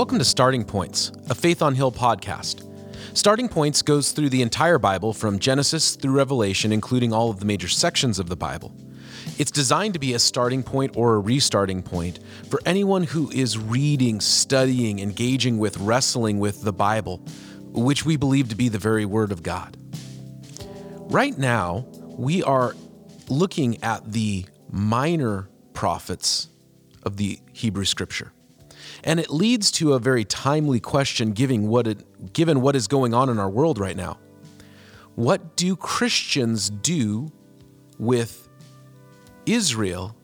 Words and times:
Welcome 0.00 0.18
to 0.18 0.24
Starting 0.24 0.64
Points, 0.64 1.12
a 1.28 1.34
Faith 1.34 1.60
on 1.60 1.74
Hill 1.74 1.92
podcast. 1.92 2.64
Starting 3.14 3.50
Points 3.50 3.82
goes 3.82 4.12
through 4.12 4.30
the 4.30 4.40
entire 4.40 4.78
Bible 4.78 5.12
from 5.12 5.38
Genesis 5.38 5.94
through 5.94 6.12
Revelation, 6.14 6.72
including 6.72 7.12
all 7.12 7.28
of 7.28 7.38
the 7.38 7.44
major 7.44 7.68
sections 7.68 8.18
of 8.18 8.30
the 8.30 8.34
Bible. 8.34 8.74
It's 9.36 9.50
designed 9.50 9.92
to 9.92 10.00
be 10.00 10.14
a 10.14 10.18
starting 10.18 10.62
point 10.62 10.96
or 10.96 11.16
a 11.16 11.18
restarting 11.18 11.82
point 11.82 12.18
for 12.48 12.62
anyone 12.64 13.02
who 13.02 13.30
is 13.30 13.58
reading, 13.58 14.20
studying, 14.20 15.00
engaging 15.00 15.58
with, 15.58 15.76
wrestling 15.76 16.38
with 16.38 16.62
the 16.62 16.72
Bible, 16.72 17.18
which 17.66 18.06
we 18.06 18.16
believe 18.16 18.48
to 18.48 18.56
be 18.56 18.70
the 18.70 18.78
very 18.78 19.04
Word 19.04 19.32
of 19.32 19.42
God. 19.42 19.76
Right 21.10 21.36
now, 21.36 21.84
we 22.06 22.42
are 22.42 22.74
looking 23.28 23.84
at 23.84 24.10
the 24.10 24.46
minor 24.70 25.50
prophets 25.74 26.48
of 27.02 27.18
the 27.18 27.38
Hebrew 27.52 27.84
Scripture. 27.84 28.32
And 29.04 29.18
it 29.18 29.30
leads 29.30 29.70
to 29.72 29.94
a 29.94 29.98
very 29.98 30.24
timely 30.24 30.80
question 30.80 31.32
given 31.32 31.68
what, 31.68 31.86
it, 31.86 32.32
given 32.32 32.60
what 32.60 32.76
is 32.76 32.86
going 32.86 33.14
on 33.14 33.28
in 33.28 33.38
our 33.38 33.50
world 33.50 33.78
right 33.78 33.96
now. 33.96 34.18
What 35.14 35.56
do 35.56 35.76
Christians 35.76 36.70
do 36.70 37.32
with 37.98 38.48
Israel 39.46 40.16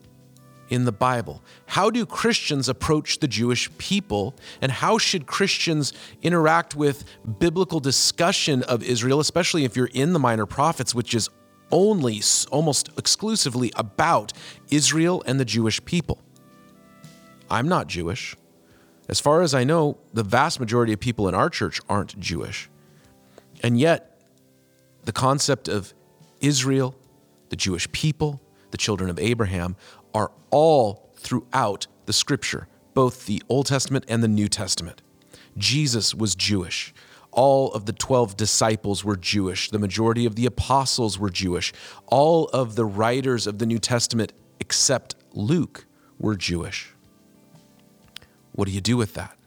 in 0.69 0.85
the 0.85 0.91
Bible? 0.91 1.43
How 1.65 1.89
do 1.89 2.05
Christians 2.05 2.69
approach 2.69 3.19
the 3.19 3.27
Jewish 3.27 3.75
people? 3.77 4.35
And 4.61 4.71
how 4.71 4.97
should 4.97 5.25
Christians 5.27 5.93
interact 6.21 6.75
with 6.75 7.05
biblical 7.39 7.79
discussion 7.79 8.63
of 8.63 8.83
Israel, 8.83 9.19
especially 9.19 9.65
if 9.65 9.75
you're 9.75 9.89
in 9.93 10.13
the 10.13 10.19
Minor 10.19 10.45
Prophets, 10.45 10.93
which 10.95 11.13
is 11.13 11.29
only 11.71 12.21
almost 12.51 12.89
exclusively 12.97 13.71
about 13.75 14.33
Israel 14.69 15.23
and 15.25 15.39
the 15.39 15.45
Jewish 15.45 15.83
people? 15.85 16.21
I'm 17.49 17.67
not 17.67 17.87
Jewish. 17.87 18.35
As 19.09 19.19
far 19.19 19.41
as 19.41 19.53
I 19.53 19.63
know, 19.63 19.97
the 20.13 20.23
vast 20.23 20.59
majority 20.59 20.93
of 20.93 20.99
people 20.99 21.27
in 21.27 21.35
our 21.35 21.49
church 21.49 21.79
aren't 21.87 22.19
Jewish. 22.19 22.69
And 23.63 23.79
yet, 23.79 24.21
the 25.05 25.13
concept 25.13 25.67
of 25.67 25.93
Israel, 26.41 26.95
the 27.49 27.55
Jewish 27.55 27.89
people, 27.91 28.41
the 28.71 28.77
children 28.77 29.09
of 29.09 29.17
Abraham 29.17 29.75
are 30.13 30.31
all 30.51 31.09
throughout 31.15 31.87
the 32.05 32.13
scripture, 32.13 32.67
both 32.93 33.25
the 33.25 33.41
Old 33.47 33.67
Testament 33.67 34.05
and 34.07 34.21
the 34.21 34.27
New 34.27 34.47
Testament. 34.47 35.01
Jesus 35.57 36.13
was 36.13 36.35
Jewish. 36.35 36.93
All 37.31 37.71
of 37.73 37.85
the 37.85 37.93
12 37.93 38.35
disciples 38.35 39.03
were 39.03 39.15
Jewish. 39.15 39.69
The 39.69 39.79
majority 39.79 40.25
of 40.25 40.35
the 40.35 40.45
apostles 40.45 41.17
were 41.19 41.29
Jewish. 41.29 41.73
All 42.07 42.47
of 42.47 42.75
the 42.75 42.85
writers 42.85 43.47
of 43.47 43.59
the 43.59 43.65
New 43.65 43.79
Testament, 43.79 44.33
except 44.59 45.15
Luke, 45.33 45.85
were 46.19 46.35
Jewish. 46.35 46.93
What 48.57 48.67
do 48.67 48.73
you 48.73 48.81
do 48.81 48.97
with 48.97 49.13
that? 49.13 49.37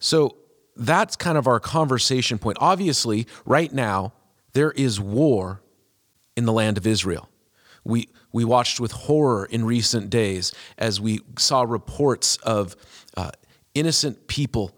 So 0.00 0.36
that's 0.76 1.16
kind 1.16 1.38
of 1.38 1.46
our 1.46 1.58
conversation 1.58 2.38
point. 2.38 2.58
Obviously, 2.60 3.26
right 3.46 3.72
now, 3.72 4.12
there 4.52 4.70
is 4.72 5.00
war 5.00 5.62
in 6.36 6.44
the 6.44 6.52
land 6.52 6.76
of 6.76 6.86
Israel. 6.86 7.30
We, 7.82 8.10
we 8.32 8.44
watched 8.44 8.80
with 8.80 8.92
horror 8.92 9.46
in 9.46 9.64
recent 9.64 10.10
days 10.10 10.52
as 10.76 11.00
we 11.00 11.20
saw 11.38 11.62
reports 11.62 12.36
of 12.42 12.76
uh, 13.16 13.30
innocent 13.72 14.26
people 14.26 14.76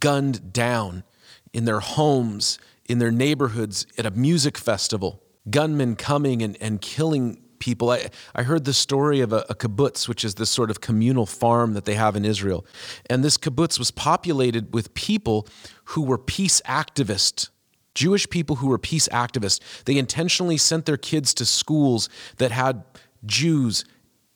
gunned 0.00 0.52
down 0.52 1.04
in 1.52 1.66
their 1.66 1.80
homes, 1.80 2.58
in 2.86 2.98
their 2.98 3.12
neighborhoods, 3.12 3.86
at 3.96 4.06
a 4.06 4.10
music 4.10 4.58
festival. 4.58 5.22
Gunmen 5.48 5.94
coming 5.94 6.42
and, 6.42 6.56
and 6.60 6.80
killing 6.80 7.40
people. 7.60 7.90
I, 7.90 8.10
I 8.34 8.42
heard 8.42 8.64
the 8.64 8.72
story 8.72 9.20
of 9.20 9.32
a, 9.32 9.44
a 9.48 9.54
kibbutz, 9.54 10.08
which 10.08 10.24
is 10.24 10.34
this 10.34 10.50
sort 10.50 10.70
of 10.70 10.80
communal 10.80 11.26
farm 11.26 11.74
that 11.74 11.84
they 11.84 11.94
have 11.94 12.16
in 12.16 12.24
Israel. 12.24 12.66
And 13.08 13.22
this 13.22 13.36
kibbutz 13.36 13.78
was 13.78 13.92
populated 13.92 14.74
with 14.74 14.92
people 14.94 15.46
who 15.84 16.02
were 16.02 16.18
peace 16.18 16.60
activists. 16.66 17.50
Jewish 17.94 18.28
people 18.28 18.56
who 18.56 18.68
were 18.68 18.78
peace 18.78 19.08
activists. 19.08 19.60
They 19.84 19.98
intentionally 19.98 20.56
sent 20.56 20.86
their 20.86 20.96
kids 20.96 21.34
to 21.34 21.44
schools 21.44 22.08
that 22.38 22.50
had 22.50 22.82
Jews 23.24 23.84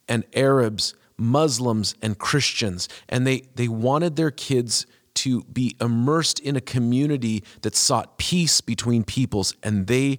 and 0.08 0.24
Arabs, 0.34 0.94
Muslims 1.16 1.94
and 2.02 2.18
Christians. 2.18 2.88
And 3.08 3.26
they, 3.26 3.42
they 3.54 3.68
wanted 3.68 4.16
their 4.16 4.30
kids 4.30 4.86
to 5.14 5.44
be 5.44 5.76
immersed 5.80 6.41
in 6.41 6.56
a 6.56 6.60
community 6.60 7.44
that 7.62 7.76
sought 7.76 8.18
peace 8.18 8.60
between 8.60 9.04
peoples, 9.04 9.54
and 9.62 9.86
they 9.86 10.18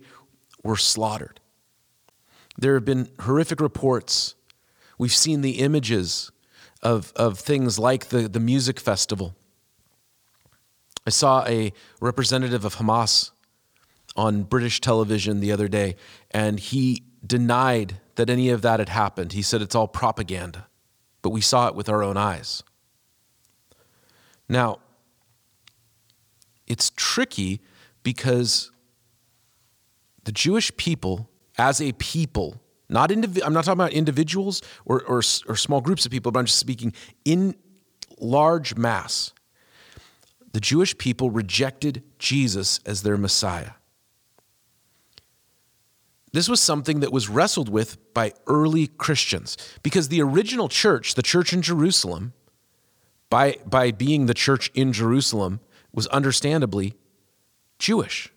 were 0.63 0.77
slaughtered. 0.77 1.39
There 2.57 2.73
have 2.75 2.85
been 2.85 3.09
horrific 3.21 3.59
reports. 3.59 4.35
We've 4.97 5.13
seen 5.13 5.41
the 5.41 5.59
images 5.59 6.31
of, 6.81 7.11
of 7.15 7.39
things 7.39 7.77
like 7.77 8.07
the, 8.07 8.27
the 8.29 8.39
music 8.39 8.79
festival. 8.79 9.35
I 11.05 11.09
saw 11.09 11.45
a 11.45 11.73
representative 11.99 12.65
of 12.65 12.75
Hamas 12.75 13.31
on 14.15 14.43
British 14.43 14.81
television 14.81 15.39
the 15.39 15.51
other 15.51 15.67
day, 15.67 15.95
and 16.31 16.59
he 16.59 17.03
denied 17.25 17.99
that 18.15 18.29
any 18.29 18.49
of 18.49 18.61
that 18.61 18.79
had 18.79 18.89
happened. 18.89 19.33
He 19.33 19.41
said 19.41 19.61
it's 19.61 19.75
all 19.75 19.87
propaganda, 19.87 20.67
but 21.21 21.31
we 21.31 21.41
saw 21.41 21.67
it 21.67 21.75
with 21.75 21.89
our 21.89 22.01
own 22.01 22.17
eyes. 22.17 22.63
Now, 24.47 24.79
it's 26.67 26.91
tricky 26.95 27.61
because 28.03 28.71
the 30.23 30.31
Jewish 30.31 30.75
people 30.77 31.29
as 31.57 31.81
a 31.81 31.91
people, 31.93 32.61
not 32.89 33.09
indiv- 33.09 33.41
I'm 33.43 33.53
not 33.53 33.65
talking 33.65 33.79
about 33.79 33.93
individuals 33.93 34.61
or, 34.85 35.01
or, 35.03 35.17
or 35.47 35.55
small 35.55 35.81
groups 35.81 36.05
of 36.05 36.11
people, 36.11 36.31
but 36.31 36.39
I'm 36.39 36.45
just 36.45 36.59
speaking 36.59 36.93
in 37.23 37.55
large 38.19 38.75
mass. 38.75 39.33
The 40.53 40.59
Jewish 40.59 40.97
people 40.97 41.31
rejected 41.31 42.03
Jesus 42.17 42.79
as 42.85 43.03
their 43.03 43.17
Messiah. 43.17 43.71
This 46.31 46.49
was 46.49 46.59
something 46.59 46.99
that 46.99 47.13
was 47.13 47.29
wrestled 47.29 47.69
with 47.69 48.13
by 48.13 48.33
early 48.45 48.87
Christians 48.87 49.57
because 49.83 50.09
the 50.09 50.21
original 50.21 50.67
church, 50.67 51.15
the 51.15 51.23
church 51.23 51.53
in 51.53 51.61
Jerusalem, 51.61 52.33
by, 53.29 53.57
by 53.65 53.91
being 53.91 54.25
the 54.25 54.33
church 54.33 54.69
in 54.73 54.91
Jerusalem, 54.91 55.61
was 55.93 56.07
understandably 56.07 56.93
Jewish 57.79 58.31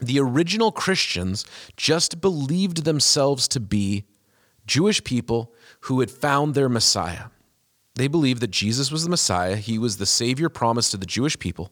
the 0.00 0.18
original 0.18 0.72
Christians 0.72 1.44
just 1.76 2.20
believed 2.20 2.84
themselves 2.84 3.46
to 3.48 3.60
be 3.60 4.04
Jewish 4.66 5.02
people 5.04 5.52
who 5.80 6.00
had 6.00 6.10
found 6.10 6.54
their 6.54 6.68
Messiah. 6.68 7.26
They 7.94 8.08
believed 8.08 8.40
that 8.40 8.50
Jesus 8.50 8.90
was 8.90 9.04
the 9.04 9.10
Messiah, 9.10 9.56
he 9.56 9.78
was 9.78 9.96
the 9.96 10.06
Savior 10.06 10.48
promised 10.48 10.92
to 10.92 10.96
the 10.96 11.06
Jewish 11.06 11.38
people, 11.38 11.70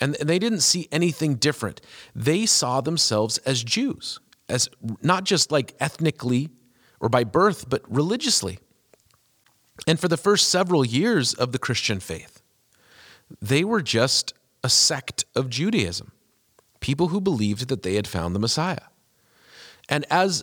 and 0.00 0.14
they 0.16 0.38
didn't 0.38 0.60
see 0.60 0.88
anything 0.92 1.36
different. 1.36 1.80
They 2.14 2.44
saw 2.44 2.80
themselves 2.80 3.38
as 3.38 3.62
Jews, 3.62 4.20
as 4.48 4.68
not 5.02 5.24
just 5.24 5.50
like 5.50 5.74
ethnically 5.80 6.50
or 7.00 7.08
by 7.08 7.24
birth, 7.24 7.68
but 7.68 7.82
religiously. 7.90 8.58
And 9.86 9.98
for 9.98 10.08
the 10.08 10.16
first 10.16 10.48
several 10.48 10.84
years 10.84 11.34
of 11.34 11.52
the 11.52 11.58
Christian 11.58 12.00
faith, 12.00 12.42
they 13.40 13.62
were 13.62 13.82
just 13.82 14.34
a 14.64 14.68
sect 14.68 15.24
of 15.36 15.48
Judaism 15.48 16.12
people 16.88 17.08
who 17.08 17.20
believed 17.20 17.68
that 17.68 17.82
they 17.82 17.96
had 17.96 18.08
found 18.08 18.34
the 18.34 18.38
Messiah. 18.38 18.88
And 19.90 20.06
as 20.10 20.42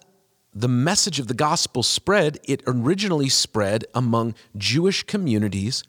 the 0.53 0.67
message 0.67 1.19
of 1.19 1.25
the 1.25 1.34
gospel 1.34 1.81
spread, 1.81 2.37
it 2.43 2.61
originally 2.67 3.29
spread 3.29 3.85
among 3.96 4.35
Jewish 4.55 5.02
communities 5.02 5.84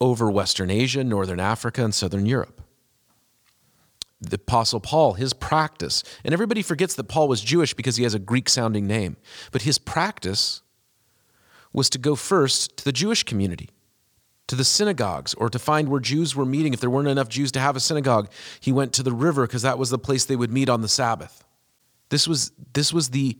over 0.00 0.30
Western 0.30 0.70
Asia, 0.70 1.02
Northern 1.02 1.40
Africa, 1.40 1.82
and 1.82 1.92
Southern 1.92 2.26
Europe. 2.26 2.62
The 4.20 4.36
Apostle 4.36 4.78
Paul, 4.78 5.14
his 5.14 5.32
practice, 5.32 6.04
and 6.24 6.32
everybody 6.32 6.62
forgets 6.62 6.94
that 6.94 7.08
Paul 7.08 7.26
was 7.26 7.40
Jewish 7.40 7.74
because 7.74 7.96
he 7.96 8.04
has 8.04 8.14
a 8.14 8.20
Greek 8.20 8.48
sounding 8.48 8.86
name, 8.86 9.16
but 9.50 9.62
his 9.62 9.78
practice 9.78 10.62
was 11.72 11.90
to 11.90 11.98
go 11.98 12.14
first 12.14 12.76
to 12.76 12.84
the 12.84 12.92
Jewish 12.92 13.24
community 13.24 13.68
to 14.52 14.56
the 14.56 14.64
synagogues 14.64 15.32
or 15.32 15.48
to 15.48 15.58
find 15.58 15.88
where 15.88 15.98
Jews 15.98 16.36
were 16.36 16.44
meeting. 16.44 16.74
If 16.74 16.80
there 16.80 16.90
weren't 16.90 17.08
enough 17.08 17.30
Jews 17.30 17.52
to 17.52 17.58
have 17.58 17.74
a 17.74 17.80
synagogue, 17.80 18.30
he 18.60 18.70
went 18.70 18.92
to 18.92 19.02
the 19.02 19.10
river 19.10 19.46
because 19.46 19.62
that 19.62 19.78
was 19.78 19.88
the 19.88 19.98
place 19.98 20.26
they 20.26 20.36
would 20.36 20.52
meet 20.52 20.68
on 20.68 20.82
the 20.82 20.88
Sabbath. 20.88 21.42
This 22.10 22.28
was, 22.28 22.52
this 22.74 22.92
was 22.92 23.08
the 23.08 23.38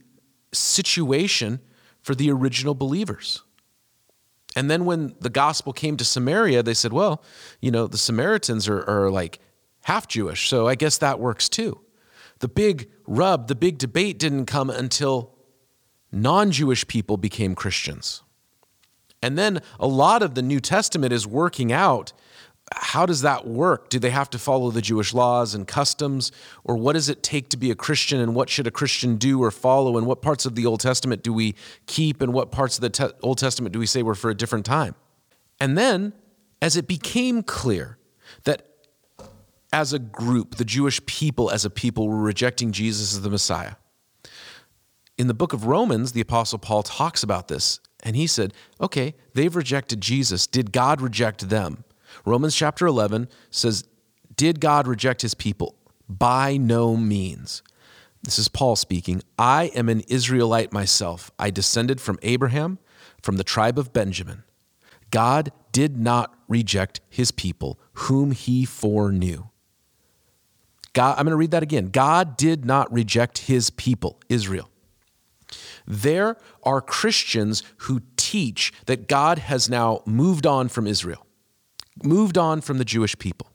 situation 0.53 1.59
for 2.01 2.15
the 2.15 2.31
original 2.31 2.73
believers. 2.73 3.43
And 4.55 4.71
then 4.71 4.85
when 4.85 5.13
the 5.19 5.29
gospel 5.29 5.71
came 5.71 5.97
to 5.97 6.03
Samaria, 6.03 6.63
they 6.63 6.73
said, 6.73 6.91
well, 6.91 7.21
you 7.61 7.69
know, 7.69 7.85
the 7.85 7.99
Samaritans 7.99 8.67
are, 8.67 8.83
are 8.89 9.11
like 9.11 9.37
half 9.83 10.07
Jewish, 10.07 10.49
so 10.49 10.67
I 10.67 10.73
guess 10.73 10.97
that 10.97 11.19
works 11.19 11.47
too. 11.47 11.79
The 12.39 12.47
big 12.47 12.89
rub, 13.05 13.49
the 13.49 13.55
big 13.55 13.77
debate 13.77 14.17
didn't 14.17 14.47
come 14.47 14.71
until 14.71 15.35
non 16.11 16.49
Jewish 16.49 16.87
people 16.87 17.17
became 17.17 17.53
Christians. 17.53 18.23
And 19.23 19.37
then 19.37 19.61
a 19.79 19.87
lot 19.87 20.21
of 20.21 20.35
the 20.35 20.41
New 20.41 20.59
Testament 20.59 21.13
is 21.13 21.25
working 21.25 21.71
out 21.71 22.13
how 22.75 23.05
does 23.05 23.21
that 23.21 23.45
work? 23.45 23.89
Do 23.89 23.99
they 23.99 24.09
have 24.09 24.29
to 24.31 24.39
follow 24.39 24.71
the 24.71 24.81
Jewish 24.81 25.13
laws 25.13 25.53
and 25.53 25.67
customs? 25.67 26.31
Or 26.63 26.75
what 26.75 26.93
does 26.93 27.09
it 27.09 27.21
take 27.21 27.49
to 27.49 27.57
be 27.57 27.71
a 27.71 27.75
Christian? 27.75 28.19
And 28.19 28.33
what 28.33 28.49
should 28.49 28.67
a 28.67 28.71
Christian 28.71 29.17
do 29.17 29.43
or 29.43 29.51
follow? 29.51 29.97
And 29.97 30.07
what 30.07 30.21
parts 30.21 30.45
of 30.45 30.55
the 30.55 30.65
Old 30.65 30.79
Testament 30.79 31.23
do 31.23 31.33
we 31.33 31.55
keep? 31.85 32.21
And 32.21 32.33
what 32.33 32.51
parts 32.51 32.77
of 32.77 32.81
the 32.81 32.89
te- 32.89 33.13
Old 33.21 33.37
Testament 33.37 33.73
do 33.73 33.79
we 33.79 33.85
say 33.85 34.01
were 34.01 34.15
for 34.15 34.29
a 34.29 34.35
different 34.35 34.65
time? 34.65 34.95
And 35.59 35.77
then, 35.77 36.13
as 36.61 36.75
it 36.75 36.87
became 36.87 37.43
clear 37.43 37.97
that 38.45 38.65
as 39.71 39.93
a 39.93 39.99
group, 39.99 40.55
the 40.55 40.65
Jewish 40.65 41.05
people 41.05 41.51
as 41.51 41.65
a 41.65 41.69
people 41.69 42.07
were 42.07 42.21
rejecting 42.21 42.71
Jesus 42.71 43.13
as 43.13 43.21
the 43.21 43.29
Messiah, 43.29 43.73
in 45.17 45.27
the 45.27 45.33
book 45.33 45.53
of 45.53 45.67
Romans, 45.67 46.13
the 46.13 46.21
Apostle 46.21 46.59
Paul 46.59 46.83
talks 46.83 47.23
about 47.23 47.47
this, 47.47 47.79
and 48.03 48.15
he 48.15 48.27
said, 48.27 48.53
okay, 48.79 49.15
they've 49.33 49.55
rejected 49.55 50.01
Jesus. 50.01 50.45
Did 50.45 50.71
God 50.71 51.01
reject 51.01 51.49
them? 51.49 51.85
Romans 52.25 52.55
chapter 52.55 52.85
11 52.85 53.29
says, 53.49 53.85
Did 54.35 54.59
God 54.59 54.87
reject 54.87 55.21
his 55.21 55.33
people? 55.33 55.75
By 56.07 56.57
no 56.57 56.95
means. 56.95 57.63
This 58.23 58.37
is 58.37 58.47
Paul 58.47 58.75
speaking. 58.75 59.21
I 59.37 59.65
am 59.75 59.89
an 59.89 60.01
Israelite 60.01 60.71
myself. 60.71 61.31
I 61.39 61.49
descended 61.49 61.99
from 61.99 62.19
Abraham, 62.21 62.77
from 63.21 63.37
the 63.37 63.43
tribe 63.43 63.79
of 63.79 63.93
Benjamin. 63.93 64.43
God 65.09 65.51
did 65.71 65.97
not 65.97 66.35
reject 66.47 67.01
his 67.09 67.31
people, 67.31 67.79
whom 67.93 68.31
he 68.31 68.65
foreknew. 68.65 69.45
God, 70.93 71.17
I'm 71.17 71.25
going 71.25 71.31
to 71.31 71.37
read 71.37 71.51
that 71.51 71.63
again. 71.63 71.89
God 71.89 72.37
did 72.37 72.65
not 72.65 72.91
reject 72.93 73.39
his 73.39 73.69
people, 73.71 74.19
Israel. 74.29 74.69
There 75.85 76.37
are 76.63 76.81
Christians 76.81 77.63
who 77.77 78.01
teach 78.15 78.71
that 78.85 79.07
God 79.07 79.37
has 79.39 79.69
now 79.69 80.01
moved 80.05 80.45
on 80.45 80.69
from 80.69 80.87
Israel, 80.87 81.25
moved 82.03 82.37
on 82.37 82.61
from 82.61 82.77
the 82.77 82.85
Jewish 82.85 83.17
people. 83.17 83.47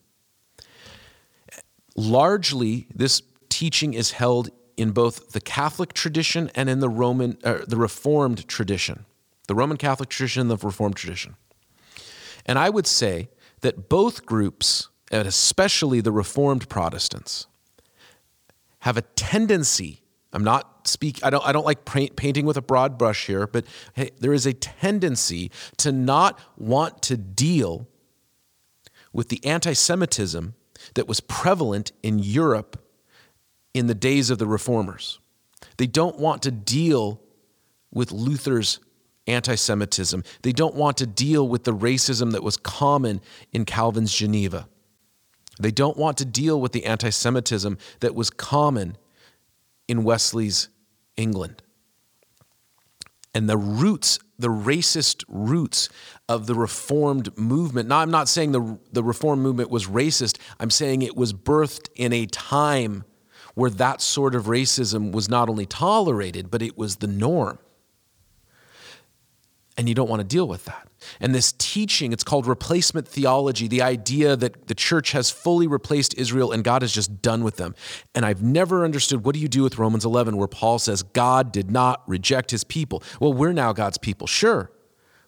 Largely, 1.97 2.87
this 2.95 3.23
teaching 3.49 3.95
is 3.95 4.13
held 4.13 4.51
in 4.77 4.93
both 4.93 5.33
the 5.33 5.41
Catholic 5.41 5.93
tradition 5.93 6.51
and 6.55 6.71
in 6.71 6.81
the 6.81 6.89
Roman, 6.89 7.37
uh, 7.43 7.59
the 7.67 7.77
Reformed 7.77 8.47
tradition, 8.47 9.05
the 9.49 9.55
Roman 9.55 9.77
Catholic 9.77 10.09
tradition 10.09 10.43
and 10.43 10.51
the 10.51 10.57
Reformed 10.57 10.97
tradition. 10.97 11.35
And 12.47 12.59
I 12.59 12.71
would 12.71 12.87
say 12.87 13.29
that 13.63 13.89
both 13.89 14.25
groups, 14.25 14.89
and 15.11 15.27
especially 15.27 16.01
the 16.01 16.13
Reformed 16.13 16.69
Protestants, 16.69 17.47
have 18.81 18.97
a 18.97 19.03
tendency 19.03 20.03
I'm 20.33 20.45
not 20.45 20.78
speak 20.89 21.25
I 21.25 21.31
don't 21.31 21.47
I 21.47 21.53
don't 21.53 21.67
like 21.67 21.85
paint, 21.85 22.17
painting 22.17 22.47
with 22.47 22.57
a 22.57 22.63
broad 22.63 22.99
brush 22.99 23.27
here, 23.27 23.47
but 23.47 23.65
hey, 23.95 24.11
there 24.19 24.33
is 24.33 24.47
a 24.47 24.53
tendency 24.53 25.51
to 25.79 25.93
not 25.93 26.39
want 26.57 27.03
to 27.03 27.17
deal 27.17 27.87
with 29.13 29.29
the 29.29 29.45
anti-Semitism 29.45 30.55
that 30.95 31.09
was 31.09 31.21
prevalent 31.21 31.93
in 32.03 32.19
Europe 32.19 32.85
in 33.75 33.87
the 33.87 33.95
days 33.95 34.31
of 34.31 34.39
the 34.39 34.47
reformers. 34.47 35.19
They 35.77 35.87
don't 35.87 36.19
want 36.19 36.43
to 36.43 36.51
deal 36.51 37.21
with 37.93 38.13
Luther's 38.13 38.81
anti 39.27 39.55
Semitism. 39.55 40.25
They 40.43 40.53
don't 40.53 40.75
want 40.75 40.97
to 40.99 41.07
deal 41.07 41.49
with 41.49 41.65
the 41.65 41.75
racism 41.75 42.33
that 42.33 42.43
was 42.43 42.57
common 42.57 43.21
in 43.53 43.65
Calvin's 43.65 44.15
Geneva. 44.15 44.69
They 45.61 45.71
don't 45.71 45.97
want 45.97 46.19
to 46.19 46.25
deal 46.25 46.61
with 46.61 46.73
the 46.73 46.85
anti 46.85 47.11
Semitism 47.11 47.79
that 48.01 48.15
was 48.15 48.31
common 48.31 48.97
in 49.87 50.05
Wesley's 50.05 50.69
England. 51.19 51.63
And 53.35 53.49
the 53.49 53.59
roots, 53.59 54.19
the 54.39 54.49
racist 54.49 55.25
roots 55.29 55.91
of 56.29 56.47
the 56.47 56.55
Reformed 56.55 57.37
movement. 57.37 57.89
Now, 57.89 57.99
I'm 57.99 58.11
not 58.11 58.29
saying 58.29 58.53
the, 58.53 58.79
the 58.93 59.03
Reformed 59.03 59.43
movement 59.43 59.71
was 59.71 59.87
racist, 59.87 60.39
I'm 60.59 60.71
saying 60.71 61.03
it 61.03 61.17
was 61.17 61.35
birthed 61.35 61.89
in 61.95 62.13
a 62.13 62.25
time 62.27 63.05
where 63.55 63.71
that 63.71 64.01
sort 64.01 64.35
of 64.35 64.45
racism 64.45 65.13
was 65.13 65.29
not 65.29 65.49
only 65.49 65.67
tolerated, 65.67 66.51
but 66.51 66.63
it 66.63 66.79
was 66.79 66.97
the 66.97 67.07
norm 67.07 67.59
and 69.79 69.89
you 69.89 69.95
don't 69.95 70.11
want 70.11 70.21
to 70.21 70.27
deal 70.27 70.49
with 70.49 70.65
that. 70.65 70.89
And 71.21 71.33
this 71.33 71.53
teaching, 71.57 72.13
it's 72.13 72.25
called 72.25 72.49
replacement 72.49 73.07
theology, 73.07 73.69
the 73.69 73.81
idea 73.81 74.35
that 74.35 74.67
the 74.67 74.75
church 74.75 75.13
has 75.13 75.31
fully 75.31 75.69
replaced 75.69 76.15
Israel 76.19 76.51
and 76.51 76.65
God 76.65 76.83
is 76.83 76.93
just 76.93 77.23
done 77.23 77.45
with 77.45 77.57
them. 77.57 77.77
And 78.13 78.27
I've 78.27 78.43
never 78.43 78.85
understood 78.85 79.25
what 79.25 79.35
do 79.35 79.41
you 79.41 79.47
do 79.47 79.63
with 79.63 79.79
Romans 79.79 80.05
11 80.05 80.37
where 80.37 80.49
Paul 80.49 80.81
says 80.81 81.05
God 81.05 81.53
did 81.53 81.71
not 81.71 82.03
reject 82.09 82.51
his 82.51 82.65
people. 82.65 83.05
Well, 83.21 83.33
we're 83.33 83.53
now 83.53 83.73
God's 83.73 83.99
people, 83.99 84.27
sure. 84.27 84.73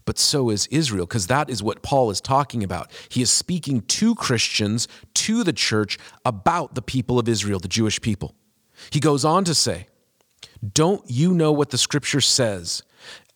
But 0.05 0.19
so 0.19 0.51
is 0.51 0.67
Israel, 0.69 1.07
because 1.07 1.29
that 1.29 1.49
is 1.49 1.63
what 1.63 1.83
Paul 1.83 2.11
is 2.11 2.21
talking 2.21 2.65
about. 2.65 2.91
He 3.09 3.23
is 3.23 3.31
speaking 3.31 3.83
to 3.83 4.17
Christians, 4.17 4.89
to 5.15 5.45
the 5.45 5.53
church, 5.53 5.99
about 6.25 6.75
the 6.75 6.83
people 6.83 7.21
of 7.21 7.29
Israel, 7.29 7.61
the 7.61 7.69
Jewish 7.69 8.01
people. 8.01 8.35
He 8.91 8.99
goes 8.99 9.25
on 9.25 9.45
to 9.45 9.55
say, 9.55 9.87
Don't 10.75 11.09
you 11.09 11.33
know 11.33 11.53
what 11.53 11.71
the 11.71 11.79
scripture 11.79 12.21
says 12.21 12.83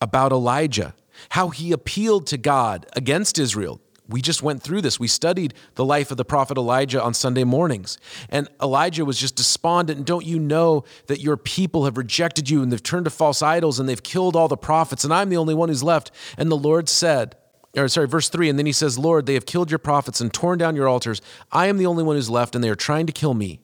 about 0.01 0.33
Elijah? 0.33 0.93
How 1.29 1.49
he 1.49 1.71
appealed 1.71 2.27
to 2.27 2.37
God 2.37 2.85
against 2.95 3.39
Israel. 3.39 3.81
We 4.07 4.21
just 4.21 4.43
went 4.43 4.61
through 4.61 4.81
this. 4.81 4.99
We 4.99 5.07
studied 5.07 5.53
the 5.75 5.85
life 5.85 6.11
of 6.11 6.17
the 6.17 6.25
prophet 6.25 6.57
Elijah 6.57 7.01
on 7.01 7.13
Sunday 7.13 7.43
mornings. 7.43 7.97
And 8.29 8.47
Elijah 8.61 9.03
was 9.03 9.17
just 9.17 9.35
despondent. 9.35 9.97
And 9.97 10.05
don't 10.05 10.25
you 10.25 10.37
know 10.37 10.83
that 11.07 11.21
your 11.21 11.37
people 11.37 11.85
have 11.85 11.97
rejected 11.97 12.49
you 12.49 12.61
and 12.61 12.71
they've 12.71 12.83
turned 12.83 13.05
to 13.05 13.11
false 13.11 13.41
idols 13.41 13.79
and 13.79 13.89
they've 13.89 14.03
killed 14.03 14.35
all 14.35 14.47
the 14.47 14.57
prophets 14.57 15.03
and 15.03 15.13
I'm 15.13 15.29
the 15.29 15.37
only 15.37 15.55
one 15.55 15.69
who's 15.69 15.81
left? 15.81 16.11
And 16.37 16.51
the 16.51 16.57
Lord 16.57 16.87
said, 16.87 17.35
or 17.75 17.87
sorry, 17.87 18.07
verse 18.07 18.29
3, 18.29 18.47
and 18.47 18.59
then 18.59 18.65
he 18.65 18.71
says, 18.71 18.97
Lord, 18.97 19.25
they 19.25 19.33
have 19.33 19.45
killed 19.45 19.71
your 19.71 19.79
prophets 19.79 20.21
and 20.21 20.31
torn 20.31 20.59
down 20.59 20.75
your 20.75 20.87
altars. 20.87 21.21
I 21.51 21.65
am 21.67 21.77
the 21.77 21.87
only 21.87 22.03
one 22.03 22.15
who's 22.15 22.29
left 22.29 22.53
and 22.53 22.63
they 22.63 22.69
are 22.69 22.75
trying 22.75 23.07
to 23.07 23.11
kill 23.11 23.33
me. 23.33 23.59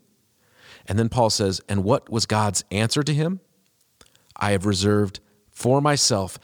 And 0.88 0.98
then 0.98 1.08
Paul 1.08 1.30
says, 1.30 1.62
and 1.70 1.84
what 1.84 2.10
was 2.10 2.26
God's 2.26 2.64
answer 2.72 3.04
to 3.04 3.14
him? 3.14 3.42
I 4.36 4.52
have 4.52 4.66
reserved 4.66 5.20
for 5.52 5.82
myself 5.82 6.40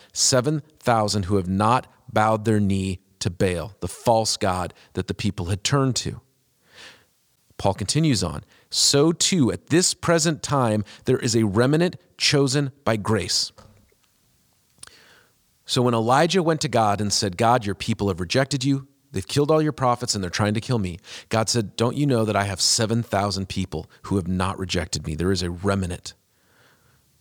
7,000 0.87 1.25
who 1.25 1.35
have 1.35 1.49
not 1.49 1.85
bowed 2.13 2.45
their 2.45 2.61
knee 2.61 3.01
to 3.19 3.29
Baal, 3.29 3.73
the 3.81 3.89
false 3.89 4.37
god 4.37 4.73
that 4.93 5.07
the 5.07 5.13
people 5.13 5.47
had 5.47 5.61
turned 5.61 5.97
to. 5.97 6.21
Paul 7.57 7.73
continues 7.73 8.23
on. 8.23 8.45
So 8.69 9.11
too, 9.11 9.51
at 9.51 9.67
this 9.67 9.93
present 9.93 10.41
time, 10.41 10.85
there 11.03 11.17
is 11.17 11.35
a 11.35 11.43
remnant 11.43 11.97
chosen 12.17 12.71
by 12.85 12.95
grace. 12.95 13.51
So 15.65 15.81
when 15.81 15.93
Elijah 15.93 16.41
went 16.41 16.61
to 16.61 16.69
God 16.69 17.01
and 17.01 17.11
said, 17.11 17.35
God, 17.35 17.65
your 17.65 17.75
people 17.75 18.07
have 18.07 18.21
rejected 18.21 18.63
you, 18.63 18.87
they've 19.11 19.27
killed 19.27 19.51
all 19.51 19.61
your 19.61 19.73
prophets, 19.73 20.15
and 20.15 20.23
they're 20.23 20.29
trying 20.31 20.53
to 20.53 20.61
kill 20.61 20.79
me, 20.79 20.99
God 21.27 21.49
said, 21.49 21.75
Don't 21.75 21.97
you 21.97 22.05
know 22.05 22.23
that 22.23 22.37
I 22.37 22.45
have 22.45 22.61
7,000 22.61 23.49
people 23.49 23.89
who 24.03 24.15
have 24.15 24.29
not 24.29 24.57
rejected 24.57 25.05
me? 25.05 25.15
There 25.15 25.33
is 25.33 25.43
a 25.43 25.49
remnant. 25.49 26.13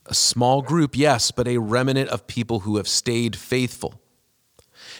A 0.06 0.14
small 0.14 0.62
group, 0.62 0.96
yes, 0.96 1.30
but 1.30 1.48
a 1.48 1.58
remnant 1.58 2.10
of 2.10 2.26
people 2.26 2.60
who 2.60 2.76
have 2.76 2.88
stayed 2.88 3.36
faithful. 3.36 4.00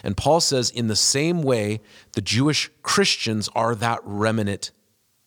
And 0.03 0.17
Paul 0.17 0.41
says, 0.41 0.71
in 0.71 0.89
the 0.89 0.97
same 0.97 1.43
way, 1.43 1.81
the 2.13 2.21
Jewish 2.21 2.71
Christians 2.83 3.49
are 3.55 3.75
that 3.77 4.01
remnant 4.03 4.73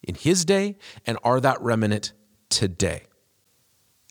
in 0.04 0.16
his 0.16 0.46
day 0.46 0.78
and 1.06 1.18
are 1.24 1.40
that 1.40 1.62
remnant 1.62 2.14
today. 2.50 3.04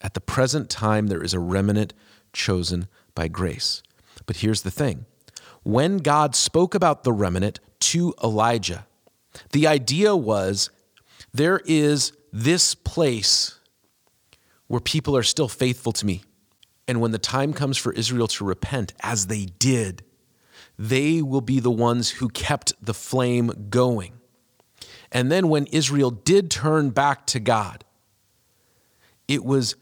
At 0.00 0.14
the 0.14 0.20
present 0.20 0.70
time, 0.70 1.08
there 1.08 1.22
is 1.22 1.34
a 1.34 1.40
remnant 1.40 1.92
chosen 2.32 2.88
by 3.14 3.28
grace. 3.28 3.82
But 4.26 4.36
here's 4.36 4.62
the 4.62 4.70
thing 4.70 5.06
when 5.62 5.98
God 5.98 6.34
spoke 6.34 6.74
about 6.74 7.04
the 7.04 7.12
remnant 7.12 7.60
to 7.80 8.14
Elijah, 8.22 8.86
the 9.52 9.66
idea 9.66 10.16
was 10.16 10.70
there 11.32 11.60
is 11.64 12.12
this 12.32 12.74
place 12.74 13.57
where 14.68 14.80
people 14.80 15.16
are 15.16 15.22
still 15.22 15.48
faithful 15.48 15.92
to 15.92 16.06
me. 16.06 16.22
And 16.86 17.00
when 17.00 17.10
the 17.10 17.18
time 17.18 17.52
comes 17.52 17.76
for 17.76 17.92
Israel 17.92 18.28
to 18.28 18.44
repent, 18.44 18.94
as 19.00 19.26
they 19.26 19.46
did, 19.46 20.04
they 20.78 21.20
will 21.20 21.40
be 21.40 21.60
the 21.60 21.70
ones 21.70 22.10
who 22.10 22.28
kept 22.28 22.72
the 22.80 22.94
flame 22.94 23.66
going. 23.68 24.12
And 25.10 25.32
then 25.32 25.48
when 25.48 25.66
Israel 25.66 26.10
did 26.10 26.50
turn 26.50 26.90
back 26.90 27.26
to 27.28 27.40
God, 27.40 27.84
it 29.26 29.44
was 29.44 29.74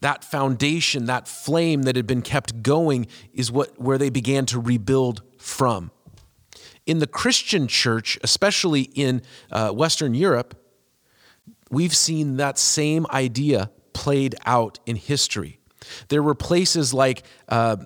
that 0.00 0.24
foundation, 0.24 1.06
that 1.06 1.26
flame 1.26 1.82
that 1.82 1.96
had 1.96 2.06
been 2.06 2.22
kept 2.22 2.62
going, 2.62 3.06
is 3.32 3.50
what 3.50 3.80
where 3.80 3.98
they 3.98 4.10
began 4.10 4.46
to 4.46 4.60
rebuild 4.60 5.22
from. 5.38 5.90
In 6.84 6.98
the 7.00 7.06
Christian 7.06 7.66
church, 7.66 8.18
especially 8.22 8.82
in 8.82 9.22
uh, 9.50 9.70
Western 9.70 10.14
Europe, 10.14 10.54
we've 11.70 11.96
seen 11.96 12.36
that 12.36 12.58
same 12.58 13.06
idea 13.10 13.70
played 13.96 14.34
out 14.44 14.78
in 14.84 14.94
history. 14.96 15.58
There 16.08 16.22
were 16.22 16.34
places 16.34 16.92
like 16.92 17.22
uh, 17.48 17.78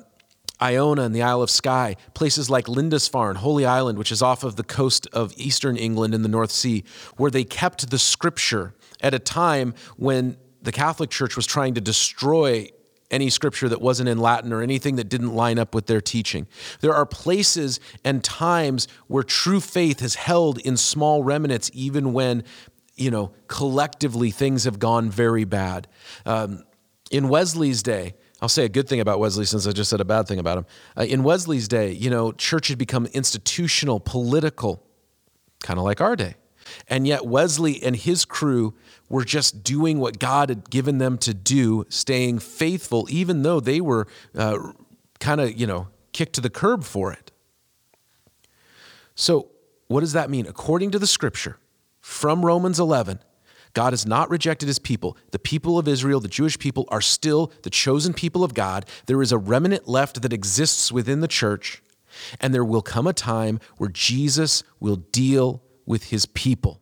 Iona 0.61 1.03
and 1.03 1.15
the 1.15 1.23
Isle 1.23 1.41
of 1.41 1.51
Skye, 1.51 1.95
places 2.15 2.51
like 2.51 2.67
Lindisfarne, 2.67 3.37
Holy 3.37 3.65
Island, 3.65 3.97
which 3.97 4.11
is 4.11 4.21
off 4.21 4.43
of 4.43 4.57
the 4.57 4.65
coast 4.65 5.07
of 5.13 5.33
eastern 5.37 5.77
England 5.77 6.13
in 6.13 6.23
the 6.23 6.29
North 6.29 6.51
Sea, 6.51 6.83
where 7.17 7.31
they 7.31 7.45
kept 7.45 7.91
the 7.91 7.99
scripture 7.99 8.75
at 9.01 9.15
a 9.15 9.21
time 9.21 9.73
when 9.97 10.37
the 10.61 10.73
Catholic 10.73 11.11
Church 11.11 11.37
was 11.37 11.47
trying 11.47 11.75
to 11.75 11.81
destroy 11.81 12.69
any 13.11 13.31
scripture 13.31 13.69
that 13.69 13.81
wasn't 13.81 14.09
in 14.09 14.19
Latin 14.19 14.53
or 14.53 14.63
anything 14.63 14.97
that 14.97 15.09
didn't 15.09 15.33
line 15.33 15.59
up 15.59 15.75
with 15.75 15.87
their 15.87 16.01
teaching. 16.01 16.47
There 16.81 16.95
are 16.95 17.07
places 17.07 17.79
and 18.05 18.23
times 18.23 18.89
where 19.07 19.23
true 19.23 19.61
faith 19.61 20.03
is 20.03 20.17
held 20.17 20.59
in 20.59 20.77
small 20.77 21.23
remnants, 21.23 21.71
even 21.73 22.13
when 22.13 22.45
you 23.01 23.11
know, 23.11 23.33
collectively 23.49 24.31
things 24.31 24.65
have 24.65 24.79
gone 24.79 25.11
very 25.11 25.45
bad. 25.45 25.89
Um, 26.27 26.65
in 27.11 27.29
Wesley's 27.29 27.83
day, 27.83 28.15
I'll 28.43 28.49
say 28.49 28.65
a 28.65 28.69
good 28.69 28.89
thing 28.89 29.01
about 29.01 29.19
Wesley 29.19 29.45
since 29.47 29.67
I 29.67 29.73
just 29.73 29.91
said 29.91 30.01
a 30.01 30.05
bad 30.05 30.29
thing 30.29 30.39
about 30.39 30.59
him. 30.59 30.67
Uh, 30.97 31.03
in 31.03 31.23
Wesley's 31.23 31.67
day, 31.67 31.93
you 31.93 32.11
know, 32.11 32.33
church 32.33 32.69
had 32.69 32.79
become 32.79 33.07
institutional, 33.07 34.01
political, 34.01 34.87
kind 35.63 35.79
of 35.79 35.85
like 35.85 36.01
our 36.01 36.15
day. 36.15 36.37
And 36.89 37.07
yet, 37.07 37.27
Wesley 37.27 37.83
and 37.83 37.97
his 37.97 38.25
crew 38.25 38.75
were 39.09 39.25
just 39.25 39.65
doing 39.65 39.99
what 39.99 40.19
God 40.19 40.51
had 40.51 40.71
given 40.71 40.99
them 40.99 41.19
to 41.19 41.35
do, 41.35 41.85
staying 41.89 42.39
faithful, 42.39 43.09
even 43.11 43.43
though 43.43 43.61
they 43.61 43.81
were 43.81 44.07
uh, 44.37 44.73
kind 45.19 45.41
of, 45.41 45.59
you 45.59 45.67
know, 45.67 45.89
kicked 46.13 46.35
to 46.35 46.41
the 46.41 46.51
curb 46.51 46.85
for 46.85 47.13
it. 47.13 47.33
So, 49.15 49.49
what 49.89 50.01
does 50.01 50.13
that 50.13 50.31
mean? 50.31 50.47
According 50.47 50.93
to 50.93 50.99
the 50.99 51.07
scripture 51.07 51.59
from 52.11 52.45
Romans 52.45 52.81
11, 52.81 53.21
God 53.73 53.93
has 53.93 54.05
not 54.05 54.31
rejected 54.31 54.67
his 54.67 54.81
people. 54.81 55.17
The 55.31 55.39
people 55.39 55.79
of 55.79 55.87
Israel, 55.87 56.19
the 56.19 56.27
Jewish 56.27 56.59
people, 56.59 56.87
are 56.89 57.01
still 57.01 57.53
the 57.63 57.71
chosen 57.71 58.13
people 58.13 58.43
of 58.43 58.53
God. 58.53 58.85
There 59.07 59.23
is 59.23 59.31
a 59.31 59.39
remnant 59.39 59.87
left 59.87 60.21
that 60.23 60.33
exists 60.33 60.91
within 60.91 61.21
the 61.21 61.29
church, 61.29 61.85
and 62.41 62.53
there 62.53 62.65
will 62.65 62.83
come 62.83 63.07
a 63.07 63.13
time 63.13 63.61
where 63.77 63.89
Jesus 63.89 64.65
will 64.81 64.97
deal 64.97 65.63
with 65.87 66.11
his 66.11 66.27
people. 66.27 66.81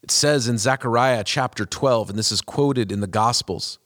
It 0.00 0.12
says 0.12 0.46
in 0.46 0.56
Zechariah 0.56 1.24
chapter 1.24 1.66
12, 1.66 2.10
and 2.10 2.18
this 2.18 2.30
is 2.30 2.40
quoted 2.40 2.92
in 2.92 3.00
the 3.00 3.08
Gospels 3.08 3.80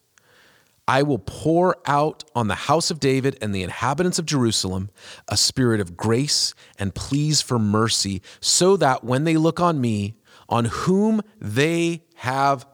I 0.89 1.03
will 1.03 1.19
pour 1.19 1.77
out 1.85 2.25
on 2.35 2.49
the 2.49 2.55
house 2.55 2.91
of 2.91 2.99
David 2.99 3.37
and 3.43 3.55
the 3.55 3.63
inhabitants 3.63 4.19
of 4.19 4.25
Jerusalem 4.25 4.89
a 5.29 5.37
spirit 5.37 5.81
of 5.81 5.99
grace 5.99 6.55
and 6.79 6.95
pleas 6.95 7.43
for 7.43 7.59
mercy, 7.59 8.23
so 8.41 8.75
that 8.79 9.05
when 9.05 9.25
they 9.25 9.37
look 9.37 9.61
on 9.61 9.83
me, 9.83 10.15
on 10.49 10.65
whom 10.65 11.21
they 11.39 12.05
have 12.17 12.67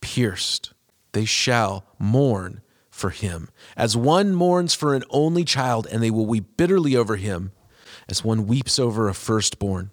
pierced, 0.00 0.72
they 1.12 1.26
shall 1.26 1.84
mourn 1.98 2.62
for 2.90 3.10
him, 3.10 3.50
as 3.76 3.94
one 3.94 4.34
mourns 4.34 4.72
for 4.72 4.94
an 4.94 5.04
only 5.10 5.44
child, 5.44 5.86
and 5.92 6.02
they 6.02 6.10
will 6.10 6.26
weep 6.26 6.56
bitterly 6.56 6.96
over 6.96 7.16
him, 7.16 7.52
as 8.08 8.24
one 8.24 8.46
weeps 8.46 8.78
over 8.78 9.08
a 9.08 9.14
firstborn. 9.14 9.90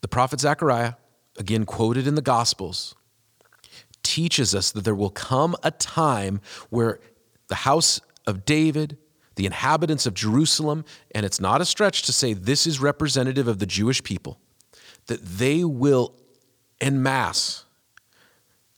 The 0.00 0.08
prophet 0.08 0.40
Zechariah, 0.40 0.94
again 1.38 1.66
quoted 1.66 2.06
in 2.06 2.14
the 2.14 2.22
Gospels, 2.22 2.94
teaches 4.08 4.54
us 4.54 4.70
that 4.70 4.84
there 4.84 4.94
will 4.94 5.10
come 5.10 5.54
a 5.62 5.70
time 5.70 6.40
where 6.70 6.98
the 7.48 7.56
house 7.56 8.00
of 8.26 8.46
David, 8.46 8.96
the 9.34 9.44
inhabitants 9.44 10.06
of 10.06 10.14
Jerusalem, 10.14 10.86
and 11.14 11.26
it's 11.26 11.40
not 11.40 11.60
a 11.60 11.66
stretch 11.66 12.02
to 12.04 12.12
say 12.12 12.32
this 12.32 12.66
is 12.66 12.80
representative 12.80 13.46
of 13.46 13.58
the 13.58 13.66
Jewish 13.66 14.02
people, 14.02 14.40
that 15.08 15.22
they 15.22 15.62
will 15.62 16.14
en 16.80 17.02
masse 17.02 17.66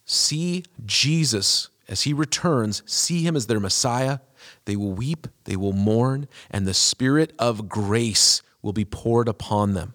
see 0.04 0.64
Jesus 0.84 1.68
as 1.88 2.02
he 2.02 2.12
returns, 2.12 2.82
see 2.86 3.22
him 3.22 3.36
as 3.36 3.46
their 3.46 3.60
Messiah. 3.60 4.18
They 4.64 4.74
will 4.74 4.92
weep, 4.92 5.28
they 5.44 5.54
will 5.54 5.72
mourn, 5.72 6.26
and 6.50 6.66
the 6.66 6.74
Spirit 6.74 7.32
of 7.38 7.68
grace 7.68 8.42
will 8.62 8.72
be 8.72 8.84
poured 8.84 9.28
upon 9.28 9.74
them. 9.74 9.94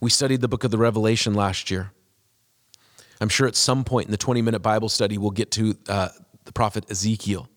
We 0.00 0.10
studied 0.10 0.40
the 0.40 0.48
book 0.48 0.64
of 0.64 0.72
the 0.72 0.78
Revelation 0.78 1.32
last 1.34 1.70
year. 1.70 1.92
I'm 3.24 3.30
sure 3.30 3.48
at 3.48 3.56
some 3.56 3.84
point 3.84 4.04
in 4.04 4.10
the 4.10 4.18
20 4.18 4.42
minute 4.42 4.60
Bible 4.60 4.90
study, 4.90 5.16
we'll 5.16 5.30
get 5.30 5.50
to 5.52 5.74
uh, 5.88 6.10
the 6.44 6.52
prophet 6.52 6.84
Ezekiel. 6.90 7.48